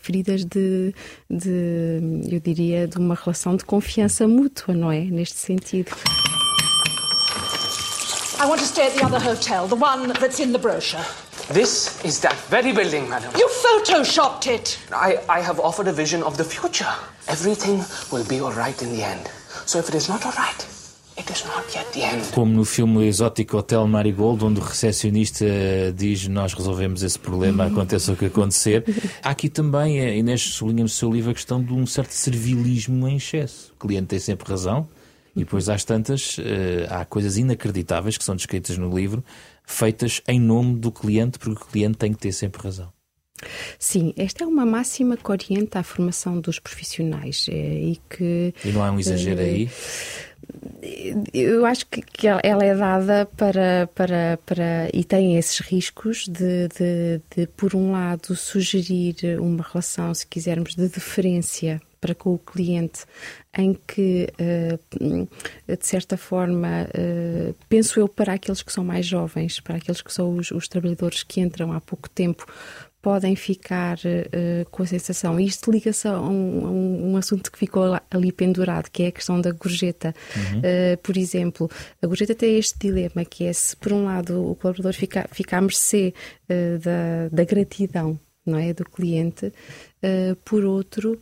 feridas 0.00 0.44
de, 0.44 0.94
de, 1.28 2.00
eu 2.30 2.40
diria, 2.40 2.86
de 2.86 2.98
uma 2.98 3.14
relação 3.14 3.56
de 3.56 3.64
confiança 3.64 4.26
mútua, 4.28 4.74
não 4.74 4.90
é? 4.90 5.04
Neste 5.04 5.36
sentido. 5.36 5.90
I 8.40 8.46
want 8.46 8.60
to 8.60 8.66
stay 8.66 8.86
at 8.86 8.94
the 8.94 9.04
other 9.04 9.18
hotel, 9.18 9.66
the 9.66 9.74
one 9.74 10.12
that's 10.12 10.38
in 10.38 10.52
the 10.52 10.58
brochure. 10.58 11.27
This 11.50 12.04
is 12.04 12.20
that 12.20 12.34
very 12.50 12.72
building, 12.72 13.08
madam. 13.08 13.32
You 13.34 13.48
photoshopped 13.48 14.46
it. 14.46 14.78
I, 14.92 15.18
I 15.30 15.40
have 15.40 15.58
offered 15.58 15.88
a 15.88 15.92
vision 15.92 16.22
of 16.22 16.36
the 16.36 16.44
future. 16.44 16.92
Everything 17.26 17.82
will 18.12 18.24
be 18.28 18.38
all 18.38 18.52
right 18.52 18.80
in 18.82 18.90
the 18.94 19.02
end. 19.02 19.22
So 19.64 19.78
if 19.78 19.88
it 19.88 19.96
is 19.96 20.10
not 20.10 20.26
all 20.26 20.32
right, 20.32 20.66
it 21.16 21.30
is 21.30 21.46
not 21.46 21.64
yet 21.74 21.90
the 21.94 22.02
end. 22.02 22.32
Como 22.34 22.52
no 22.52 22.66
filme 22.66 23.08
Exótico 23.08 23.56
Hotel 23.56 23.86
Marigold, 23.86 24.44
onde 24.44 24.60
o 24.60 24.62
recepcionista 24.62 25.46
diz 25.96 26.28
nós 26.28 26.52
resolvemos 26.52 27.02
esse 27.02 27.18
problema, 27.18 27.64
aconteça 27.64 28.12
o 28.12 28.16
que 28.16 28.26
acontecer. 28.26 28.84
Há 29.22 29.30
aqui 29.30 29.48
também, 29.48 30.00
a 30.00 30.14
Inês 30.14 30.42
sublinha 30.42 30.82
no 30.82 30.88
seu 30.88 31.10
livro 31.10 31.30
a 31.30 31.34
questão 31.34 31.64
de 31.64 31.72
um 31.72 31.86
certo 31.86 32.12
servilismo 32.12 33.08
em 33.08 33.16
excesso. 33.16 33.72
O 33.74 33.86
cliente 33.86 34.08
tem 34.08 34.18
sempre 34.18 34.46
razão. 34.50 34.86
E 35.34 35.40
depois, 35.44 35.68
às 35.68 35.84
tantas, 35.84 36.36
eh, 36.40 36.86
há 36.90 37.04
coisas 37.04 37.36
inacreditáveis 37.36 38.18
que 38.18 38.24
são 38.24 38.34
descritas 38.34 38.76
no 38.76 38.92
livro, 38.94 39.22
feitas 39.68 40.22
em 40.26 40.40
nome 40.40 40.78
do 40.78 40.90
cliente, 40.90 41.38
porque 41.38 41.62
o 41.62 41.66
cliente 41.66 41.98
tem 41.98 42.12
que 42.12 42.18
ter 42.18 42.32
sempre 42.32 42.62
razão. 42.62 42.90
Sim, 43.78 44.12
esta 44.16 44.42
é 44.42 44.46
uma 44.46 44.66
máxima 44.66 45.16
que 45.16 45.30
orienta 45.30 45.78
a 45.78 45.82
formação 45.84 46.40
dos 46.40 46.58
profissionais 46.58 47.46
eh, 47.48 47.52
e 47.52 48.00
que. 48.10 48.52
E 48.64 48.72
não 48.72 48.82
há 48.82 48.90
um 48.90 48.98
exagero 48.98 49.40
aí? 49.40 49.70
Eu 51.32 51.66
acho 51.66 51.86
que, 51.86 52.00
que 52.00 52.26
ela 52.26 52.64
é 52.64 52.74
dada 52.74 53.26
para, 53.36 53.88
para, 53.94 54.38
para. 54.44 54.88
e 54.92 55.04
tem 55.04 55.36
esses 55.36 55.60
riscos 55.60 56.26
de, 56.26 56.68
de, 56.68 57.20
de, 57.36 57.46
por 57.48 57.76
um 57.76 57.92
lado, 57.92 58.34
sugerir 58.34 59.38
uma 59.38 59.62
relação, 59.62 60.12
se 60.14 60.26
quisermos, 60.26 60.74
de 60.74 60.88
deferência 60.88 61.80
para 62.00 62.14
com 62.14 62.34
o 62.34 62.38
cliente, 62.38 63.04
em 63.56 63.74
que, 63.74 64.28
eh, 64.38 64.78
de 65.66 65.86
certa 65.86 66.16
forma, 66.16 66.88
eh, 66.94 67.54
penso 67.68 67.98
eu 67.98 68.08
para 68.08 68.34
aqueles 68.34 68.62
que 68.62 68.72
são 68.72 68.84
mais 68.84 69.06
jovens, 69.06 69.60
para 69.60 69.76
aqueles 69.76 70.00
que 70.00 70.12
são 70.12 70.36
os, 70.36 70.50
os 70.50 70.68
trabalhadores 70.68 71.22
que 71.22 71.40
entram 71.40 71.72
há 71.72 71.80
pouco 71.80 72.08
tempo, 72.08 72.46
podem 73.00 73.36
ficar 73.36 73.96
uh, 73.96 74.68
com 74.70 74.82
a 74.82 74.86
sensação. 74.86 75.38
Isto 75.38 75.70
liga-se 75.70 76.08
a 76.08 76.20
um, 76.20 76.66
a 76.66 76.70
um, 76.70 77.16
assunto 77.16 77.50
que 77.50 77.58
ficou 77.58 77.84
ali 78.10 78.32
pendurado, 78.32 78.90
que 78.90 79.04
é 79.04 79.06
a 79.06 79.12
questão 79.12 79.40
da 79.40 79.52
gorjeta. 79.52 80.14
Uhum. 80.36 80.58
Uh, 80.58 80.96
por 81.02 81.16
exemplo, 81.16 81.70
a 82.02 82.06
gorjeta 82.06 82.34
tem 82.34 82.58
este 82.58 82.78
dilema, 82.78 83.24
que 83.24 83.44
é 83.44 83.52
se, 83.52 83.76
por 83.76 83.92
um 83.92 84.04
lado, 84.04 84.50
o 84.50 84.54
colaborador 84.56 84.92
fica, 84.92 85.28
fica 85.32 85.56
à 85.58 85.60
mercê 85.60 86.12
uh, 86.50 86.78
da, 86.78 87.28
da 87.30 87.44
gratidão 87.44 88.18
não 88.44 88.58
é, 88.58 88.72
do 88.72 88.82
cliente, 88.82 89.52
por 90.42 90.64
outro 90.64 91.20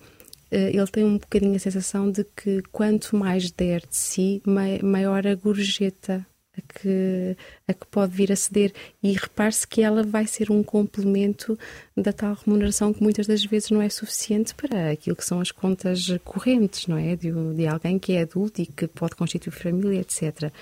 ele 0.59 0.87
tem 0.87 1.05
um 1.05 1.19
bocadinho 1.19 1.57
a 1.57 1.59
sensação 1.59 2.11
de 2.11 2.25
que 2.25 2.63
quanto 2.73 3.17
mais 3.17 3.51
der 3.51 3.81
de 3.81 3.97
si, 3.97 4.43
maior 4.83 5.27
a 5.27 5.35
gorjeta 5.35 6.27
a 6.57 6.81
que, 6.81 7.37
a 7.69 7.75
que 7.75 7.87
pode 7.87 8.15
vir 8.15 8.33
a 8.33 8.37
ceder. 8.37 8.73
E 9.03 9.13
repare-se 9.13 9.67
que 9.67 9.83
ela 9.83 10.03
vai 10.03 10.27
ser 10.27 10.51
um 10.51 10.63
complemento 10.63 11.59
da 11.97 12.13
tal 12.13 12.35
remuneração 12.35 12.93
que 12.93 13.03
muitas 13.03 13.27
das 13.27 13.45
vezes 13.45 13.71
não 13.71 13.81
é 13.81 13.89
suficiente 13.89 14.55
para 14.55 14.91
aquilo 14.91 15.17
que 15.17 15.25
são 15.25 15.41
as 15.41 15.51
contas 15.51 16.07
correntes, 16.25 16.87
não 16.87 16.97
é? 16.97 17.17
De, 17.17 17.33
de 17.55 17.67
alguém 17.67 17.99
que 17.99 18.13
é 18.13 18.23
adulto 18.23 18.61
e 18.61 18.67
que 18.67 18.87
pode 18.87 19.15
constituir 19.15 19.53
família, 19.53 20.01
etc. 20.01 20.53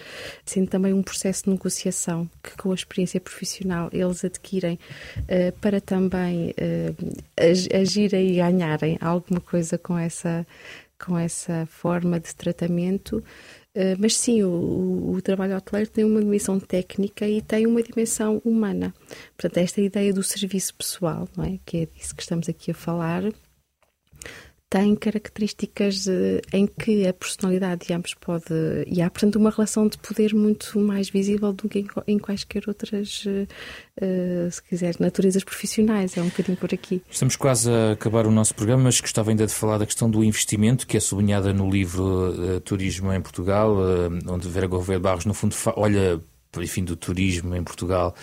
Sendo 0.44 0.68
também 0.68 0.92
um 0.92 1.02
processo 1.02 1.44
de 1.44 1.50
negociação 1.50 2.28
que, 2.42 2.56
com 2.56 2.70
a 2.70 2.74
experiência 2.74 3.20
profissional, 3.20 3.88
eles 3.92 4.24
adquirem 4.24 4.78
uh, 5.18 5.52
para 5.60 5.80
também 5.80 6.50
uh, 6.50 7.76
agirem 7.80 8.32
e 8.32 8.36
ganharem 8.36 8.98
alguma 9.00 9.40
coisa 9.40 9.78
com 9.78 9.98
essa, 9.98 10.46
com 11.04 11.18
essa 11.18 11.66
forma 11.66 12.20
de 12.20 12.34
tratamento. 12.34 13.22
Eh, 13.74 13.96
mas 13.98 14.16
sim, 14.16 14.42
o, 14.44 15.14
o, 15.16 15.20
trabalho 15.20 15.56
hoteleiro 15.56 15.90
tem 15.90 16.04
uma 16.04 16.20
dimensão 16.20 16.60
técnica 16.60 17.28
e 17.28 17.42
tem 17.42 17.66
uma 17.66 17.82
dimensão 17.82 18.40
humana. 18.44 18.94
Portanto, 19.36 19.58
esta 19.58 19.80
ideia 19.80 20.12
do 20.12 20.22
serviço 20.22 20.74
pessoal, 20.74 21.28
não 21.36 21.44
é? 21.44 21.58
que 21.66 21.78
é 21.78 21.86
disso 21.86 22.14
que 22.14 22.22
estamos 22.22 22.48
aqui 22.48 22.70
a 22.70 22.74
falar, 22.74 23.24
tem 24.74 24.96
características 24.96 26.08
uh, 26.08 26.40
em 26.52 26.66
que 26.66 27.06
a 27.06 27.12
personalidade 27.12 27.86
de 27.86 27.92
ambos 27.92 28.12
pode. 28.12 28.52
E 28.88 29.00
há, 29.00 29.08
portanto, 29.08 29.36
uma 29.36 29.50
relação 29.50 29.86
de 29.86 29.96
poder 29.98 30.34
muito 30.34 30.80
mais 30.80 31.08
visível 31.08 31.52
do 31.52 31.68
que 31.68 31.86
em, 32.08 32.18
quaisquer 32.18 32.64
outras, 32.66 33.24
uh, 33.24 33.46
uh, 34.04 34.50
se 34.50 34.60
quiser, 34.64 34.96
naturezas 34.98 35.44
profissionais. 35.44 36.16
É 36.16 36.22
um 36.22 36.26
bocadinho 36.26 36.56
por 36.56 36.74
aqui. 36.74 37.00
Estamos 37.08 37.36
quase 37.36 37.70
a 37.70 37.92
acabar 37.92 38.26
o 38.26 38.32
nosso 38.32 38.52
programa, 38.52 38.82
mas 38.82 39.00
gostava 39.00 39.30
ainda 39.30 39.46
de 39.46 39.52
falar 39.52 39.78
da 39.78 39.86
questão 39.86 40.10
do 40.10 40.24
investimento, 40.24 40.88
que 40.88 40.96
é 40.96 41.00
sublinhada 41.00 41.52
no 41.52 41.70
livro 41.70 42.60
Turismo 42.64 43.12
em 43.12 43.20
Portugal, 43.20 43.76
onde 44.28 44.48
Vera 44.48 44.66
Gouveia 44.66 44.98
Barros, 44.98 45.24
no 45.24 45.34
fundo, 45.34 45.54
olha, 45.76 46.20
enfim, 46.60 46.84
do 46.84 46.96
turismo 46.96 47.54
em 47.54 47.62
Portugal 47.62 48.14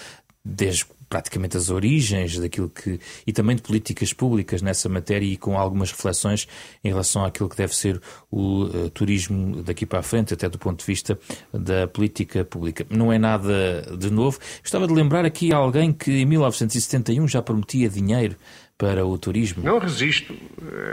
desde 0.44 0.86
praticamente 1.12 1.56
as 1.58 1.70
origens 1.70 2.40
daquilo 2.40 2.70
que 2.70 2.98
e 3.28 3.34
também 3.34 3.58
de 3.58 3.62
políticas 3.62 4.14
públicas 4.14 4.62
nessa 4.62 4.88
matéria 4.88 5.26
e 5.26 5.36
com 5.36 5.58
algumas 5.58 5.92
reflexões 5.92 6.48
em 6.84 6.88
relação 6.88 7.26
àquilo 7.26 7.50
que 7.50 7.58
deve 7.58 7.76
ser 7.76 8.02
o 8.32 8.64
uh, 8.64 8.90
turismo 8.92 9.62
daqui 9.62 9.86
para 9.86 10.00
a 10.00 10.04
frente, 10.04 10.34
até 10.34 10.48
do 10.48 10.58
ponto 10.58 10.80
de 10.80 10.86
vista 10.86 11.20
da 11.54 11.86
política 11.86 12.46
pública. 12.46 12.88
Não 12.90 13.12
é 13.12 13.20
nada 13.20 13.82
de 13.98 14.10
novo. 14.10 14.40
Gostava 14.62 14.88
de 14.88 14.94
lembrar 14.94 15.26
aqui 15.26 15.54
alguém 15.54 15.92
que 15.92 16.12
em 16.12 16.26
1971 16.26 17.28
já 17.28 17.42
prometia 17.42 17.90
dinheiro 17.90 18.38
para 18.78 19.06
o 19.06 19.18
turismo. 19.18 19.62
Não 19.64 19.80
resisto 19.80 20.34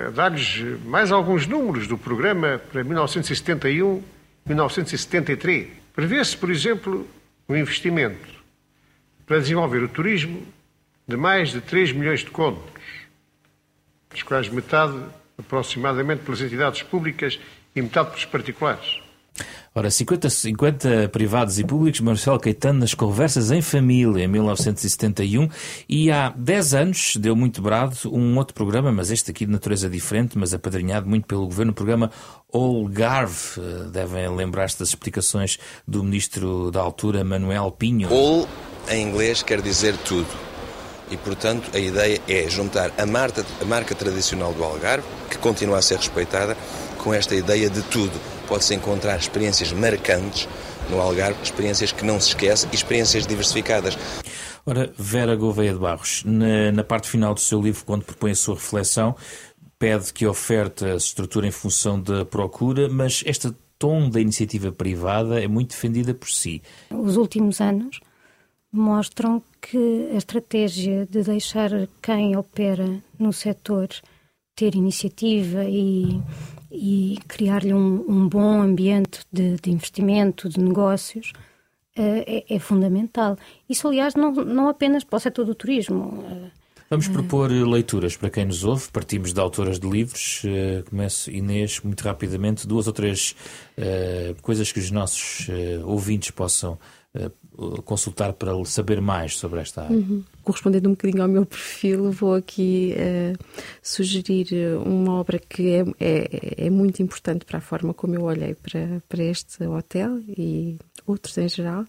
a 0.06 0.10
dar-lhes 0.10 0.64
mais 0.84 1.12
alguns 1.12 1.46
números 1.46 1.86
do 1.86 1.96
programa 1.96 2.60
para 2.72 2.84
1971-1973. 2.84 5.68
Prevê-se, 5.94 6.36
por 6.36 6.50
exemplo, 6.50 7.06
um 7.48 7.54
investimento 7.56 8.37
para 9.28 9.38
desenvolver 9.38 9.82
o 9.82 9.88
turismo 9.88 10.42
de 11.06 11.16
mais 11.16 11.50
de 11.50 11.60
3 11.60 11.92
milhões 11.92 12.20
de 12.20 12.30
contos, 12.30 12.82
dos 14.08 14.22
quais 14.22 14.48
metade 14.48 14.98
aproximadamente 15.38 16.22
pelas 16.24 16.40
entidades 16.40 16.82
públicas 16.82 17.38
e 17.76 17.82
metade 17.82 18.08
pelos 18.08 18.24
particulares. 18.24 19.07
Ora, 19.74 19.90
50, 19.90 20.28
50 20.28 21.08
privados 21.10 21.58
e 21.58 21.64
públicos, 21.64 22.00
Marcelo 22.00 22.40
Caetano 22.40 22.80
nas 22.80 22.94
conversas 22.94 23.52
em 23.52 23.62
família, 23.62 24.24
em 24.24 24.26
1971, 24.26 25.48
e 25.88 26.10
há 26.10 26.30
10 26.30 26.74
anos 26.74 27.16
deu 27.16 27.36
muito 27.36 27.62
brado 27.62 27.96
um 28.06 28.36
outro 28.38 28.54
programa, 28.54 28.90
mas 28.90 29.10
este 29.10 29.30
aqui 29.30 29.46
de 29.46 29.52
natureza 29.52 29.88
diferente, 29.88 30.36
mas 30.36 30.52
apadrinhado 30.52 31.08
muito 31.08 31.26
pelo 31.26 31.44
governo, 31.44 31.70
o 31.70 31.74
programa 31.74 32.10
Olgarve. 32.52 33.60
Eh, 33.60 33.88
devem 33.90 34.28
lembrar-se 34.34 34.78
das 34.80 34.88
explicações 34.88 35.58
do 35.86 36.02
ministro 36.02 36.70
da 36.72 36.80
altura, 36.80 37.22
Manuel 37.22 37.70
Pinho. 37.70 38.08
All, 38.12 38.48
em 38.90 39.06
inglês, 39.06 39.42
quer 39.42 39.60
dizer 39.60 39.96
tudo. 39.98 40.28
E, 41.10 41.16
portanto, 41.16 41.70
a 41.72 41.78
ideia 41.78 42.20
é 42.26 42.48
juntar 42.48 42.90
a 42.98 43.06
marca, 43.06 43.46
a 43.60 43.64
marca 43.64 43.94
tradicional 43.94 44.52
do 44.52 44.64
Algarve, 44.64 45.06
que 45.30 45.38
continua 45.38 45.78
a 45.78 45.82
ser 45.82 45.98
respeitada, 45.98 46.56
com 46.98 47.14
esta 47.14 47.34
ideia 47.34 47.70
de 47.70 47.80
tudo 47.82 48.37
pode-se 48.48 48.74
encontrar 48.74 49.18
experiências 49.18 49.72
marcantes 49.72 50.48
no 50.90 51.00
Algarve, 51.00 51.38
experiências 51.42 51.92
que 51.92 52.04
não 52.04 52.18
se 52.18 52.28
esquece 52.28 52.66
e 52.72 52.74
experiências 52.74 53.26
diversificadas. 53.26 53.96
Ora, 54.64 54.92
Vera 54.98 55.36
Gouveia 55.36 55.72
de 55.72 55.78
Barros, 55.78 56.22
na, 56.24 56.72
na, 56.72 56.82
parte 56.82 57.08
final 57.08 57.34
do 57.34 57.40
seu 57.40 57.60
livro, 57.60 57.84
quando 57.84 58.04
propõe 58.04 58.32
a 58.32 58.34
sua 58.34 58.54
reflexão, 58.54 59.14
pede 59.78 60.12
que 60.12 60.24
a 60.24 60.30
oferta 60.30 60.98
se 60.98 61.06
estruture 61.06 61.46
em 61.46 61.50
função 61.50 62.00
da 62.00 62.24
procura, 62.24 62.88
mas 62.88 63.22
esta 63.24 63.54
tom 63.78 64.10
da 64.10 64.20
iniciativa 64.20 64.72
privada 64.72 65.42
é 65.42 65.46
muito 65.46 65.70
defendida 65.70 66.12
por 66.12 66.28
si. 66.28 66.60
Os 66.90 67.16
últimos 67.16 67.60
anos 67.60 68.00
mostram 68.72 69.42
que 69.60 70.10
a 70.12 70.16
estratégia 70.16 71.06
de 71.06 71.22
deixar 71.22 71.70
quem 72.02 72.36
opera 72.36 73.02
no 73.18 73.32
setor 73.32 73.88
ter 74.58 74.74
iniciativa 74.74 75.64
e 75.64 76.20
e 76.70 77.18
criar-lhe 77.26 77.72
um, 77.72 78.04
um, 78.08 78.28
bom 78.28 78.60
ambiente 78.60 79.20
de, 79.32 79.56
de 79.56 79.70
investimento, 79.70 80.48
de 80.48 80.60
negócios, 80.60 81.32
uh, 81.98 82.24
é, 82.26 82.44
é, 82.48 82.58
fundamental. 82.58 83.36
Isso, 83.68 83.88
aliás, 83.88 84.14
não, 84.14 84.32
não 84.32 84.68
apenas 84.68 85.02
para 85.02 85.16
o 85.16 85.20
setor 85.20 85.46
do 85.46 85.54
turismo. 85.54 86.24
Uh, 86.24 86.50
Vamos 86.90 87.08
propor 87.08 87.50
leituras 87.50 88.16
para 88.16 88.30
quem 88.30 88.46
nos 88.46 88.64
ouve. 88.64 88.88
Partimos 88.90 89.34
de 89.34 89.40
autoras 89.40 89.78
de 89.78 89.86
livros. 89.86 90.40
Começo, 90.88 91.30
Inês, 91.30 91.82
muito 91.82 92.00
rapidamente, 92.00 92.66
duas 92.66 92.86
ou 92.86 92.94
três 92.94 93.36
coisas 94.40 94.72
que 94.72 94.78
os 94.78 94.90
nossos 94.90 95.48
ouvintes 95.84 96.30
possam 96.30 96.78
consultar 97.84 98.32
para 98.32 98.52
saber 98.64 99.00
mais 99.00 99.36
sobre 99.36 99.60
esta 99.60 99.82
área. 99.82 99.96
Uhum. 99.96 100.22
Correspondendo 100.44 100.88
um 100.88 100.92
bocadinho 100.92 101.22
ao 101.22 101.28
meu 101.28 101.44
perfil, 101.44 102.12
vou 102.12 102.34
aqui 102.34 102.94
uh, 102.94 103.44
sugerir 103.82 104.78
uma 104.86 105.14
obra 105.14 105.38
que 105.38 105.74
é, 105.74 105.84
é, 105.98 106.66
é, 106.66 106.70
muito 106.70 107.02
importante 107.02 107.44
para 107.44 107.58
a 107.58 107.60
forma 107.60 107.92
como 107.92 108.14
eu 108.14 108.22
olhei 108.22 108.54
para, 108.54 109.02
para 109.08 109.24
este 109.24 109.64
hotel 109.64 110.20
e 110.28 110.78
outros 111.04 111.36
em 111.36 111.48
geral, 111.48 111.84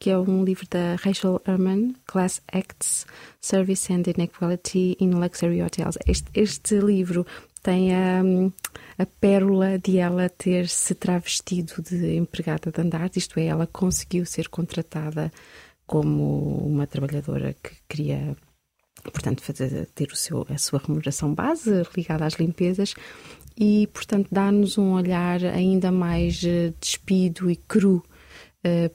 que 0.00 0.10
é 0.10 0.18
um 0.18 0.44
livro 0.44 0.66
da 0.68 0.96
Rachel 0.96 1.40
Erman, 1.46 1.94
Class 2.06 2.42
Acts, 2.52 3.06
Service 3.40 3.92
and 3.92 4.02
Inequality 4.06 4.96
in 5.00 5.10
Luxury 5.12 5.62
Hotels. 5.62 5.96
Este, 6.06 6.28
este 6.34 6.80
livro 6.80 7.24
tem 7.64 7.94
a, 7.94 8.20
a 8.98 9.06
pérola 9.06 9.78
de 9.78 9.96
ela 9.96 10.28
ter 10.28 10.68
se 10.68 10.94
travestido 10.94 11.82
de 11.82 12.16
empregada 12.16 12.70
de 12.70 12.80
andar, 12.80 13.10
isto 13.16 13.40
é, 13.40 13.46
ela 13.46 13.66
conseguiu 13.66 14.26
ser 14.26 14.48
contratada 14.48 15.32
como 15.86 16.58
uma 16.58 16.86
trabalhadora 16.86 17.54
que 17.54 17.70
queria 17.88 18.36
portanto, 19.10 19.42
fazer, 19.42 19.86
ter 19.94 20.12
o 20.12 20.16
seu, 20.16 20.46
a 20.48 20.58
sua 20.58 20.78
remuneração 20.78 21.34
base 21.34 21.82
ligada 21.96 22.26
às 22.26 22.34
limpezas. 22.34 22.94
E, 23.56 23.86
portanto, 23.92 24.28
dá-nos 24.30 24.78
um 24.78 24.92
olhar 24.92 25.42
ainda 25.44 25.92
mais 25.92 26.42
eh, 26.44 26.72
despido 26.80 27.50
e 27.50 27.56
cru 27.56 28.02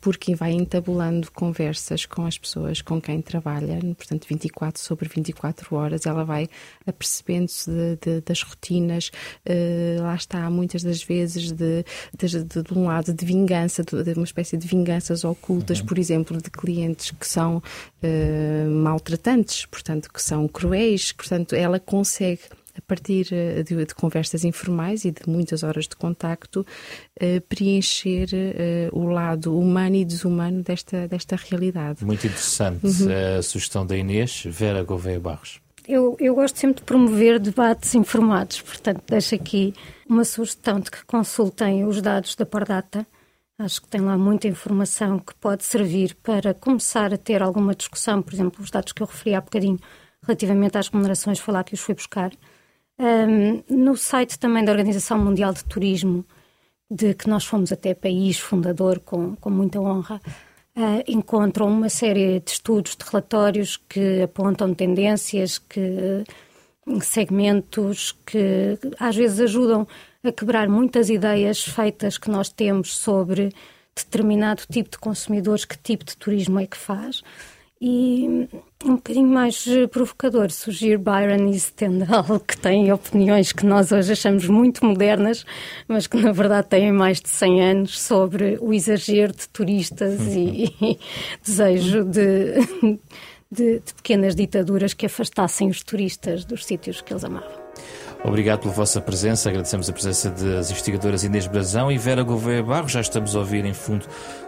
porque 0.01 0.35
vai 0.35 0.51
entabulando 0.51 1.31
conversas 1.31 2.05
com 2.05 2.25
as 2.25 2.37
pessoas 2.37 2.81
com 2.81 2.99
quem 2.99 3.21
trabalha, 3.21 3.79
portanto 3.95 4.25
24 4.27 4.81
sobre 4.81 5.07
24 5.07 5.75
horas, 5.75 6.05
ela 6.05 6.23
vai 6.23 6.49
apercebendo-se 6.85 7.69
de, 7.69 7.97
de, 7.97 8.21
das 8.21 8.41
rotinas, 8.41 9.11
uh, 9.47 10.01
lá 10.01 10.15
está 10.15 10.49
muitas 10.49 10.83
das 10.83 11.03
vezes 11.03 11.51
de, 11.51 11.85
de, 12.17 12.43
de, 12.43 12.73
um 12.73 12.85
lado 12.85 13.13
de 13.13 13.25
vingança, 13.25 13.83
de, 13.83 14.13
uma 14.13 14.23
espécie 14.23 14.57
de 14.57 14.67
vinganças 14.67 15.23
ocultas, 15.23 15.79
uhum. 15.79 15.85
por 15.85 15.99
exemplo, 15.99 16.37
de 16.37 16.49
clientes 16.49 17.11
que 17.11 17.27
são 17.27 17.57
uh, 17.57 18.69
maltratantes, 18.69 19.65
portanto 19.65 20.11
que 20.11 20.21
são 20.21 20.47
cruéis, 20.47 21.11
portanto 21.11 21.55
ela 21.55 21.79
consegue 21.79 22.41
a 22.79 22.81
partir 22.87 23.27
eh, 23.31 23.61
de, 23.61 23.85
de, 23.85 23.93
conversas 23.93 24.43
informais 24.43 25.05
e 25.05 25.11
de 25.11 25.21
muitas 25.27 25.63
horas 25.63 25.87
de 25.87 25.95
contacto, 25.95 26.65
uh, 27.21 27.41
preencher 27.47 28.29
uh, 28.93 28.97
o 28.97 29.07
lado 29.07 29.57
humano 29.57 29.95
e 29.95 30.05
desumano 30.05 30.63
desta, 30.63 31.07
desta 31.07 31.35
realidade. 31.35 32.05
Muito 32.05 32.25
interessante 32.25 32.85
uhum. 32.85 33.37
a 33.37 33.41
sugestão 33.41 33.85
da 33.85 33.97
Inês. 33.97 34.43
Vera 34.45 34.83
Gouveia 34.83 35.19
Barros. 35.19 35.59
Eu, 35.87 36.15
eu 36.19 36.35
gosto 36.35 36.57
sempre 36.57 36.81
de 36.81 36.83
promover 36.83 37.39
debates 37.39 37.95
informados, 37.95 38.61
portanto, 38.61 39.01
deixo 39.07 39.35
aqui 39.35 39.73
uma 40.07 40.23
sugestão 40.23 40.79
de 40.79 40.91
que 40.91 41.03
consultem 41.05 41.83
os 41.83 42.01
dados 42.01 42.35
da 42.35 42.45
Pordata. 42.45 43.05
Acho 43.57 43.81
que 43.81 43.87
tem 43.87 43.99
lá 43.99 44.17
muita 44.17 44.47
informação 44.47 45.19
que 45.19 45.33
pode 45.35 45.63
servir 45.63 46.15
para 46.23 46.53
começar 46.53 47.13
a 47.13 47.17
ter 47.17 47.41
alguma 47.41 47.75
discussão, 47.75 48.21
por 48.21 48.33
exemplo, 48.33 48.63
os 48.63 48.71
dados 48.71 48.93
que 48.93 49.01
eu 49.01 49.07
referi 49.07 49.35
há 49.35 49.41
bocadinho 49.41 49.79
relativamente 50.25 50.77
às 50.77 50.87
remunerações, 50.87 51.39
foi 51.39 51.53
lá 51.53 51.63
que 51.63 51.73
os 51.73 51.79
fui 51.79 51.95
buscar. 51.95 52.31
Um, 52.99 53.63
no 53.69 53.95
site 53.95 54.37
também 54.37 54.65
da 54.65 54.73
Organização 54.73 55.17
Mundial 55.17 55.53
de 55.53 55.63
Turismo, 55.63 56.25
de 56.91 57.13
que 57.13 57.29
nós 57.29 57.45
fomos 57.45 57.71
até 57.71 57.93
país 57.93 58.37
fundador 58.37 58.99
com, 58.99 59.37
com 59.37 59.49
muita 59.49 59.79
honra, 59.79 60.19
uh, 60.75 61.03
encontram 61.07 61.67
uma 61.67 61.87
série 61.87 62.41
de 62.41 62.51
estudos, 62.51 62.97
de 62.97 63.05
relatórios 63.09 63.77
que 63.77 64.21
apontam 64.21 64.73
tendências, 64.73 65.57
que 65.57 66.25
segmentos 67.01 68.17
que 68.25 68.77
às 68.99 69.15
vezes 69.15 69.39
ajudam 69.39 69.87
a 70.23 70.31
quebrar 70.31 70.67
muitas 70.67 71.09
ideias 71.09 71.63
feitas 71.63 72.17
que 72.17 72.29
nós 72.29 72.49
temos 72.49 72.97
sobre 72.97 73.53
determinado 73.95 74.63
tipo 74.69 74.89
de 74.89 74.97
consumidores, 74.97 75.65
que 75.65 75.77
tipo 75.77 76.03
de 76.03 76.17
turismo 76.17 76.59
é 76.59 76.65
que 76.65 76.77
faz. 76.77 77.23
E 77.81 78.27
um 78.83 78.95
bocadinho 78.95 79.27
mais 79.27 79.65
provocador 79.89 80.51
surgir 80.51 80.97
Byron 80.97 81.49
e 81.49 81.57
Stendhal, 81.57 82.39
que 82.45 82.57
têm 82.57 82.91
opiniões 82.91 83.53
que 83.53 83.65
nós 83.65 83.93
hoje 83.93 84.11
achamos 84.11 84.47
muito 84.47 84.83
modernas, 84.83 85.45
mas 85.87 86.05
que 86.05 86.17
na 86.17 86.33
verdade 86.33 86.67
têm 86.67 86.91
mais 86.91 87.21
de 87.21 87.29
100 87.29 87.61
anos 87.61 88.01
sobre 88.01 88.57
o 88.59 88.73
exagero 88.73 89.31
de 89.31 89.47
turistas 89.47 90.19
e, 90.35 90.75
e 90.81 90.99
desejo 91.41 92.03
de, 92.03 92.55
de, 93.49 93.79
de 93.79 93.93
pequenas 93.93 94.35
ditaduras 94.35 94.93
que 94.93 95.05
afastassem 95.05 95.69
os 95.69 95.81
turistas 95.81 96.43
dos 96.43 96.65
sítios 96.65 96.99
que 96.99 97.13
eles 97.13 97.23
amavam. 97.23 97.69
Obrigado 98.23 98.59
pela 98.59 98.73
vossa 98.73 98.99
presença. 98.99 99.49
Agradecemos 99.49 99.89
a 99.89 99.93
presença 99.93 100.29
das 100.29 100.69
investigadoras 100.69 101.23
Inês 101.23 101.47
Brazão 101.47 101.91
e 101.91 101.97
Vera 101.97 102.21
Gouveia 102.21 102.61
Barros. 102.61 102.91
Já 102.91 103.01
estamos 103.01 103.35
a 103.35 103.39
ouvir 103.39 103.63
em 103.63 103.73
fundo 103.73 104.05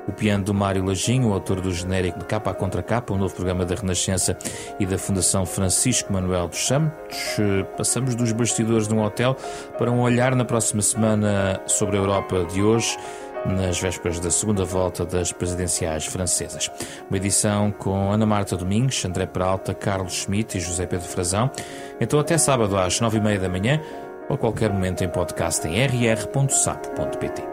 o 0.07 0.11
piano 0.11 0.43
do 0.43 0.53
Mário 0.53 0.83
Lajinho, 0.83 1.31
autor 1.31 1.61
do 1.61 1.71
genérico 1.73 2.19
de 2.19 2.25
Capa 2.25 2.51
a 2.51 2.53
Contra 2.53 2.83
Capa, 2.83 3.13
um 3.13 3.17
novo 3.17 3.33
programa 3.33 3.65
da 3.65 3.73
Renascença 3.75 4.37
e 4.79 4.85
da 4.85 4.97
Fundação 4.97 5.45
Francisco 5.45 6.11
Manuel 6.11 6.49
dos 6.49 6.67
Santos. 6.67 7.37
Passamos 7.77 8.13
dos 8.13 8.33
bastidores 8.33 8.87
de 8.87 8.93
um 8.93 9.03
hotel 9.03 9.37
para 9.77 9.89
um 9.89 10.01
olhar 10.01 10.35
na 10.35 10.43
próxima 10.43 10.81
semana 10.81 11.61
sobre 11.65 11.95
a 11.95 11.99
Europa 11.99 12.45
de 12.51 12.61
hoje 12.61 12.97
nas 13.45 13.79
vésperas 13.79 14.19
da 14.19 14.29
segunda 14.29 14.63
volta 14.63 15.05
das 15.05 15.31
presidenciais 15.31 16.05
francesas. 16.05 16.69
Uma 17.09 17.17
edição 17.17 17.71
com 17.71 18.11
Ana 18.11 18.25
Marta 18.25 18.55
Domingos, 18.55 19.03
André 19.03 19.25
Peralta, 19.25 19.73
Carlos 19.73 20.13
Schmidt 20.13 20.57
e 20.57 20.61
José 20.61 20.85
Pedro 20.85 21.07
Frazão. 21.07 21.49
Então 21.99 22.19
até 22.19 22.37
sábado 22.37 22.77
às 22.77 22.99
nove 22.99 23.17
e 23.17 23.21
meia 23.21 23.39
da 23.39 23.49
manhã 23.49 23.81
ou 24.29 24.35
a 24.35 24.37
qualquer 24.37 24.71
momento 24.71 25.03
em 25.03 25.09
podcast 25.09 25.67
em 25.67 25.85
rr.sapo.pt. 25.85 27.50